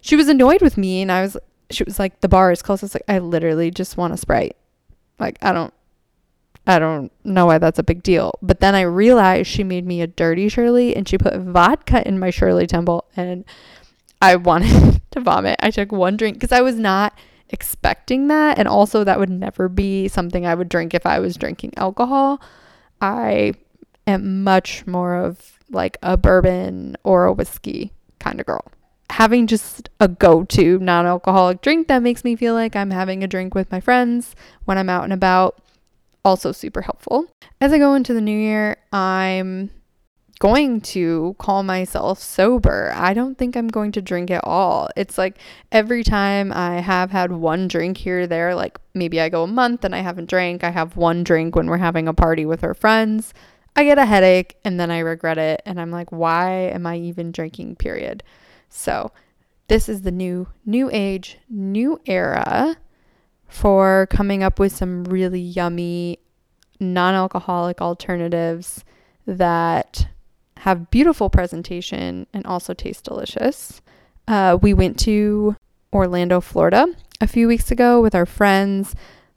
She 0.00 0.16
was 0.16 0.28
annoyed 0.28 0.62
with 0.62 0.76
me 0.76 1.02
and 1.02 1.12
I 1.12 1.22
was 1.22 1.36
she 1.70 1.82
was 1.82 1.98
like 1.98 2.20
the 2.20 2.28
bar 2.28 2.52
is 2.52 2.62
closed. 2.62 2.82
I 2.82 2.86
was 2.86 2.94
like 2.94 3.04
I 3.08 3.18
literally 3.18 3.70
just 3.70 3.96
want 3.96 4.14
a 4.14 4.16
Sprite. 4.16 4.56
Like 5.18 5.38
I 5.42 5.52
don't 5.52 5.72
I 6.66 6.78
don't 6.78 7.12
know 7.24 7.46
why 7.46 7.58
that's 7.58 7.78
a 7.78 7.84
big 7.84 8.02
deal. 8.02 8.32
But 8.42 8.60
then 8.60 8.74
I 8.74 8.82
realized 8.82 9.48
she 9.48 9.64
made 9.64 9.86
me 9.86 10.00
a 10.00 10.06
dirty 10.06 10.48
Shirley 10.48 10.96
and 10.96 11.08
she 11.08 11.18
put 11.18 11.38
vodka 11.38 12.06
in 12.06 12.18
my 12.18 12.30
Shirley 12.30 12.66
Temple 12.66 13.04
and 13.16 13.44
I 14.20 14.36
wanted 14.36 15.00
to 15.12 15.20
vomit. 15.20 15.56
I 15.60 15.70
took 15.70 15.92
one 15.92 16.16
drink 16.16 16.36
because 16.36 16.52
I 16.52 16.62
was 16.62 16.76
not 16.76 17.16
expecting 17.50 18.28
that. 18.28 18.58
And 18.58 18.68
also, 18.68 19.04
that 19.04 19.18
would 19.18 19.30
never 19.30 19.68
be 19.68 20.08
something 20.08 20.46
I 20.46 20.54
would 20.54 20.68
drink 20.68 20.94
if 20.94 21.06
I 21.06 21.20
was 21.20 21.36
drinking 21.36 21.74
alcohol. 21.76 22.40
I 23.00 23.54
am 24.06 24.44
much 24.44 24.86
more 24.86 25.16
of 25.16 25.58
like 25.70 25.98
a 26.02 26.16
bourbon 26.16 26.96
or 27.02 27.24
a 27.24 27.32
whiskey 27.32 27.92
kind 28.18 28.40
of 28.40 28.46
girl. 28.46 28.64
Having 29.10 29.46
just 29.46 29.88
a 30.00 30.08
go 30.08 30.44
to 30.44 30.78
non 30.78 31.06
alcoholic 31.06 31.62
drink 31.62 31.88
that 31.88 32.02
makes 32.02 32.24
me 32.24 32.36
feel 32.36 32.54
like 32.54 32.74
I'm 32.74 32.90
having 32.90 33.22
a 33.22 33.28
drink 33.28 33.54
with 33.54 33.70
my 33.70 33.80
friends 33.80 34.34
when 34.64 34.78
I'm 34.78 34.90
out 34.90 35.04
and 35.04 35.12
about, 35.12 35.60
also 36.24 36.52
super 36.52 36.82
helpful. 36.82 37.26
As 37.60 37.72
I 37.72 37.78
go 37.78 37.94
into 37.94 38.12
the 38.12 38.20
new 38.20 38.36
year, 38.36 38.76
I'm 38.92 39.70
going 40.38 40.80
to 40.82 41.34
call 41.38 41.62
myself 41.62 42.18
sober. 42.18 42.92
I 42.94 43.14
don't 43.14 43.38
think 43.38 43.56
I'm 43.56 43.68
going 43.68 43.92
to 43.92 44.02
drink 44.02 44.30
at 44.30 44.44
all. 44.44 44.88
It's 44.96 45.16
like 45.16 45.38
every 45.72 46.04
time 46.04 46.52
I 46.52 46.80
have 46.80 47.10
had 47.10 47.32
one 47.32 47.68
drink 47.68 47.96
here 47.98 48.22
or 48.22 48.26
there, 48.26 48.54
like 48.54 48.78
maybe 48.92 49.20
I 49.20 49.28
go 49.28 49.44
a 49.44 49.48
month 49.48 49.84
and 49.84 49.94
I 49.94 50.00
haven't 50.00 50.28
drank, 50.28 50.62
I 50.62 50.70
have 50.70 50.96
one 50.96 51.24
drink 51.24 51.56
when 51.56 51.68
we're 51.68 51.78
having 51.78 52.08
a 52.08 52.14
party 52.14 52.44
with 52.44 52.62
our 52.62 52.74
friends. 52.74 53.32
I 53.76 53.84
get 53.84 53.98
a 53.98 54.06
headache 54.06 54.56
and 54.64 54.80
then 54.80 54.90
I 54.90 55.00
regret 55.00 55.36
it 55.36 55.60
and 55.66 55.78
I'm 55.78 55.90
like 55.90 56.10
why 56.10 56.50
am 56.50 56.86
I 56.86 56.96
even 56.96 57.30
drinking 57.30 57.76
period. 57.76 58.22
So, 58.68 59.12
this 59.68 59.88
is 59.88 60.02
the 60.02 60.10
new 60.10 60.48
new 60.64 60.88
age, 60.92 61.38
new 61.48 62.00
era 62.06 62.76
for 63.46 64.08
coming 64.10 64.42
up 64.42 64.58
with 64.58 64.74
some 64.74 65.04
really 65.04 65.40
yummy 65.40 66.18
non-alcoholic 66.80 67.80
alternatives 67.80 68.84
that 69.26 70.08
have 70.58 70.90
beautiful 70.90 71.30
presentation 71.30 72.26
and 72.32 72.46
also 72.46 72.74
taste 72.74 73.04
delicious. 73.04 73.80
Uh, 74.26 74.58
we 74.60 74.74
went 74.74 74.98
to 75.00 75.56
Orlando, 75.92 76.40
Florida 76.40 76.86
a 77.20 77.26
few 77.26 77.46
weeks 77.46 77.70
ago 77.70 78.00
with 78.00 78.14
our 78.14 78.26
friends. 78.26 78.94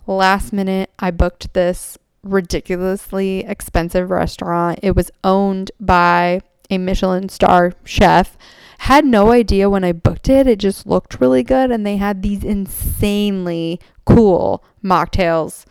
Last 0.08 0.52
minute, 0.52 0.90
I 0.98 1.12
booked 1.12 1.54
this 1.54 1.98
ridiculously 2.24 3.40
expensive 3.40 4.10
restaurant. 4.10 4.80
It 4.82 4.96
was 4.96 5.12
owned 5.24 5.72
by 5.80 6.42
a 6.70 6.78
Michelin 6.78 7.30
star 7.30 7.74
chef. 7.84 8.38
Had 8.80 9.06
no 9.06 9.32
idea 9.32 9.70
when 9.70 9.84
I 9.84 9.92
booked 9.92 10.30
it. 10.30 10.48
It 10.48 10.60
just 10.60 10.88
looked 10.88 11.20
really 11.20 11.44
good. 11.44 11.72
And 11.72 11.86
they 11.86 11.98
had 11.98 12.22
these 12.22 12.44
insanely 12.44 13.80
cool 14.06 14.64
mocktails 14.84 15.66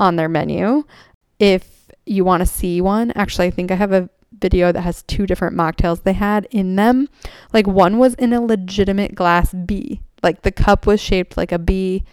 on 0.00 0.16
their 0.16 0.28
menu. 0.28 0.84
If 1.38 1.90
you 2.06 2.24
want 2.24 2.40
to 2.40 2.46
see 2.46 2.80
one, 2.80 3.12
actually, 3.12 3.48
I 3.48 3.50
think 3.50 3.70
I 3.70 3.74
have 3.74 3.92
a 3.92 4.08
video 4.40 4.72
that 4.72 4.82
has 4.82 5.02
two 5.02 5.26
different 5.26 5.56
mocktails 5.56 6.02
they 6.02 6.12
had 6.12 6.46
in 6.50 6.76
them. 6.76 7.08
Like 7.52 7.66
one 7.66 7.98
was 7.98 8.14
in 8.14 8.32
a 8.32 8.40
legitimate 8.40 9.14
glass 9.14 9.52
bee. 9.52 10.00
Like 10.22 10.42
the 10.42 10.52
cup 10.52 10.86
was 10.86 11.00
shaped 11.00 11.36
like 11.36 11.52
a 11.52 11.58
bee. 11.58 12.04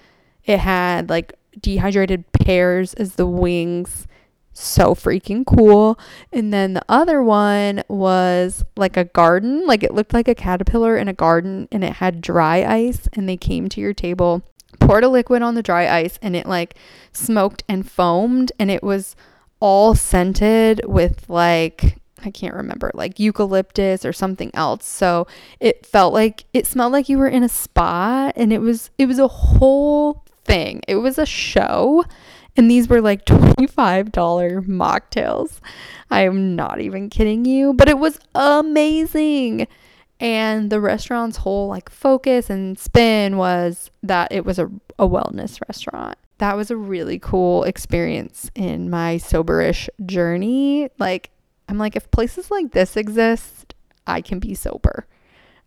It 0.44 0.60
had 0.60 1.10
like 1.10 1.34
dehydrated 1.60 2.32
pears 2.46 2.94
as 2.94 3.16
the 3.16 3.28
wings. 3.28 4.08
So 4.54 4.96
freaking 4.96 5.46
cool. 5.46 6.00
And 6.32 6.54
then 6.54 6.76
the 6.76 6.86
other 6.88 7.22
one 7.22 7.84
was 7.90 8.64
like 8.78 8.96
a 8.96 9.04
garden. 9.04 9.68
Like 9.68 9.84
it 9.84 9.94
looked 9.94 10.14
like 10.14 10.30
a 10.30 10.36
caterpillar 10.36 10.96
in 10.96 11.10
a 11.10 11.14
garden 11.14 11.68
and 11.74 11.84
it 11.84 11.94
had 11.94 12.22
dry 12.22 12.64
ice. 12.64 13.10
And 13.12 13.28
they 13.28 13.36
came 13.36 13.68
to 13.70 13.82
your 13.82 13.94
table, 13.94 14.44
poured 14.80 15.04
a 15.04 15.10
liquid 15.10 15.42
on 15.42 15.56
the 15.56 15.64
dry 15.64 15.90
ice, 15.94 16.18
and 16.22 16.38
it 16.38 16.46
like 16.46 16.76
smoked 17.12 17.64
and 17.68 17.90
foamed. 17.90 18.54
And 18.58 18.72
it 18.72 18.82
was 18.82 19.18
all 19.60 19.94
scented 19.94 20.82
with 20.86 21.30
like 21.30 21.98
I 22.24 22.32
can't 22.32 22.56
remember, 22.56 22.92
like 22.94 23.20
eucalyptus 23.20 24.06
or 24.06 24.14
something 24.14 24.52
else. 24.54 24.86
So 24.86 25.28
it 25.60 25.86
felt 25.86 26.14
like 26.14 26.46
it 26.54 26.66
smelled 26.66 26.94
like 26.94 27.10
you 27.10 27.18
were 27.18 27.28
in 27.28 27.44
a 27.44 27.50
spa 27.50 28.32
and 28.38 28.54
it 28.54 28.60
was 28.60 28.90
it 28.98 29.08
was 29.08 29.20
a 29.20 29.28
whole 29.28 30.24
thing. 30.46 30.82
It 30.88 30.96
was 30.96 31.18
a 31.18 31.26
show 31.26 32.06
and 32.58 32.70
these 32.70 32.88
were 32.88 33.02
like 33.02 33.26
$25 33.26 34.12
mocktails. 34.68 35.60
I 36.10 36.22
am 36.22 36.56
not 36.56 36.80
even 36.82 37.10
kidding 37.10 37.46
you, 37.46 37.74
but 37.74 37.90
it 37.90 37.98
was 37.98 38.20
amazing. 38.34 39.68
And 40.20 40.70
the 40.70 40.80
restaurant's 40.80 41.38
whole 41.38 41.68
like 41.68 41.90
focus 41.90 42.50
and 42.50 42.80
spin 42.80 43.38
was 43.38 43.92
that 44.04 44.32
it 44.32 44.46
was 44.46 44.60
a, 44.60 44.72
a 44.98 45.08
wellness 45.08 45.60
restaurant. 45.68 46.18
That 46.38 46.56
was 46.56 46.72
a 46.72 46.78
really 46.78 47.20
cool 47.20 47.64
experience 47.64 48.50
in 48.56 48.90
my 48.90 49.16
soberish 49.16 49.90
journey. 50.06 50.90
Like 51.00 51.32
I'm 51.68 51.78
like, 51.78 51.96
if 51.96 52.10
places 52.12 52.52
like 52.52 52.72
this 52.72 52.96
exist, 52.96 53.74
I 54.08 54.22
can 54.22 54.40
be 54.40 54.54
sober. 54.54 55.08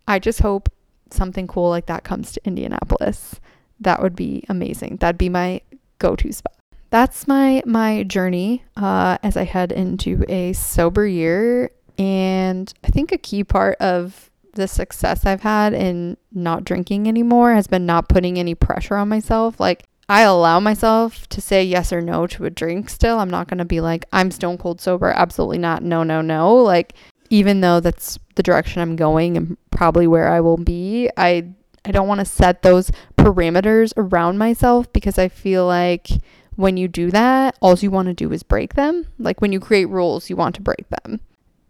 I 0.07 0.19
just 0.19 0.39
hope 0.39 0.69
something 1.11 1.47
cool 1.47 1.69
like 1.69 1.87
that 1.87 2.03
comes 2.03 2.31
to 2.31 2.41
Indianapolis. 2.45 3.39
That 3.79 4.01
would 4.01 4.15
be 4.15 4.43
amazing. 4.49 4.97
That'd 4.97 5.17
be 5.17 5.29
my 5.29 5.61
go-to 5.99 6.31
spot. 6.31 6.58
That's 6.89 7.27
my 7.27 7.61
my 7.65 8.03
journey 8.03 8.63
uh, 8.75 9.17
as 9.21 9.37
I 9.37 9.43
head 9.43 9.71
into 9.71 10.23
a 10.27 10.53
sober 10.53 11.05
year. 11.05 11.71
And 11.97 12.73
I 12.83 12.87
think 12.87 13.11
a 13.11 13.17
key 13.17 13.43
part 13.43 13.77
of 13.79 14.29
the 14.53 14.67
success 14.67 15.25
I've 15.25 15.41
had 15.41 15.73
in 15.73 16.17
not 16.31 16.63
drinking 16.63 17.07
anymore 17.07 17.53
has 17.53 17.67
been 17.67 17.85
not 17.85 18.09
putting 18.09 18.39
any 18.39 18.55
pressure 18.55 18.95
on 18.95 19.09
myself. 19.09 19.59
Like, 19.59 19.85
I 20.07 20.21
allow 20.21 20.59
myself 20.59 21.27
to 21.29 21.41
say 21.41 21.63
yes 21.63 21.93
or 21.93 22.01
no 22.01 22.25
to 22.27 22.45
a 22.45 22.49
drink 22.49 22.89
still. 22.89 23.19
I'm 23.19 23.29
not 23.29 23.47
to 23.49 23.65
be 23.65 23.79
like, 23.79 24.05
I'm 24.11 24.31
stone 24.31 24.57
cold 24.57 24.81
sober. 24.81 25.11
Absolutely 25.11 25.59
not. 25.59 25.83
No, 25.83 26.03
no, 26.03 26.21
no. 26.21 26.55
Like, 26.55 26.93
even 27.29 27.61
though 27.61 27.79
that's 27.79 28.17
the 28.35 28.43
direction 28.43 28.81
I'm 28.81 28.95
going 28.95 29.37
and 29.37 29.57
probably 29.69 30.07
where 30.07 30.29
I 30.29 30.41
will 30.41 30.57
be, 30.57 31.09
I 31.15 31.49
I 31.85 31.91
don't 31.91 32.07
want 32.07 32.19
to 32.19 32.25
set 32.25 32.61
those 32.61 32.91
parameters 33.17 33.93
around 33.95 34.37
myself 34.37 34.91
because 34.91 35.17
I 35.17 35.29
feel 35.29 35.65
like 35.65 36.09
when 36.59 36.75
you 36.75 36.89
do 36.89 37.09
that, 37.09 37.57
all 37.61 37.73
you 37.79 37.89
want 37.89 38.09
to 38.09 38.13
do 38.13 38.33
is 38.33 38.43
break 38.43 38.73
them. 38.73 39.07
Like 39.17 39.39
when 39.39 39.53
you 39.53 39.61
create 39.61 39.85
rules, 39.85 40.29
you 40.29 40.35
want 40.35 40.55
to 40.55 40.61
break 40.61 40.89
them. 40.89 41.21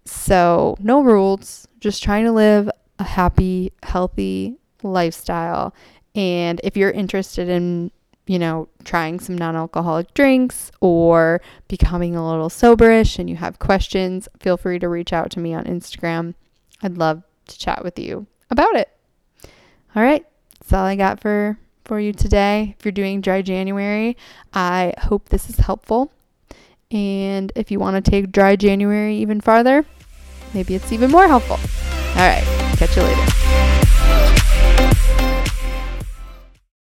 So, 0.04 0.76
no 0.80 1.02
rules, 1.02 1.68
just 1.80 2.02
trying 2.02 2.26
to 2.26 2.32
live 2.32 2.72
a 2.98 3.04
happy, 3.04 3.72
healthy 3.84 4.58
lifestyle. 4.82 5.76
And 6.16 6.60
if 6.64 6.76
you're 6.76 6.90
interested 6.90 7.50
in, 7.50 7.92
you 8.26 8.40
know, 8.40 8.68
trying 8.84 9.20
some 9.20 9.38
non 9.38 9.56
alcoholic 9.56 10.16
drinks 10.16 10.72
or 10.82 11.40
becoming 11.68 12.16
a 12.16 12.28
little 12.28 12.50
soberish 12.50 13.20
and 13.20 13.30
you 13.30 13.36
have 13.36 13.60
questions, 13.60 14.28
feel 14.40 14.58
free 14.58 14.80
to 14.80 14.90
reach 14.90 15.14
out 15.14 15.30
to 15.32 15.40
me 15.40 15.54
on 15.54 15.66
Instagram. 15.66 16.34
I'd 16.82 16.98
love 16.98 17.22
to 17.46 17.60
chat 17.60 17.84
with 17.84 18.00
you 18.00 18.26
about 18.50 18.76
it. 18.76 18.90
All 19.96 20.02
right, 20.02 20.26
that's 20.60 20.74
all 20.74 20.86
I 20.86 20.96
got 20.96 21.20
for 21.20 21.60
for 21.90 22.00
you 22.00 22.14
today. 22.14 22.76
If 22.78 22.86
you're 22.86 22.92
doing 22.92 23.20
dry 23.20 23.42
January, 23.42 24.16
I 24.54 24.94
hope 25.00 25.30
this 25.30 25.50
is 25.50 25.58
helpful. 25.58 26.12
And 26.92 27.52
if 27.56 27.72
you 27.72 27.80
want 27.80 27.96
to 27.96 28.12
take 28.12 28.32
dry 28.32 28.56
January 28.56 29.16
even 29.16 29.42
farther, 29.42 29.84
maybe 30.54 30.76
it's 30.76 30.92
even 30.92 31.10
more 31.10 31.28
helpful. 31.28 31.58
All 31.58 32.28
right, 32.30 32.44
catch 32.78 32.96
you 32.96 33.02
later. 33.02 34.39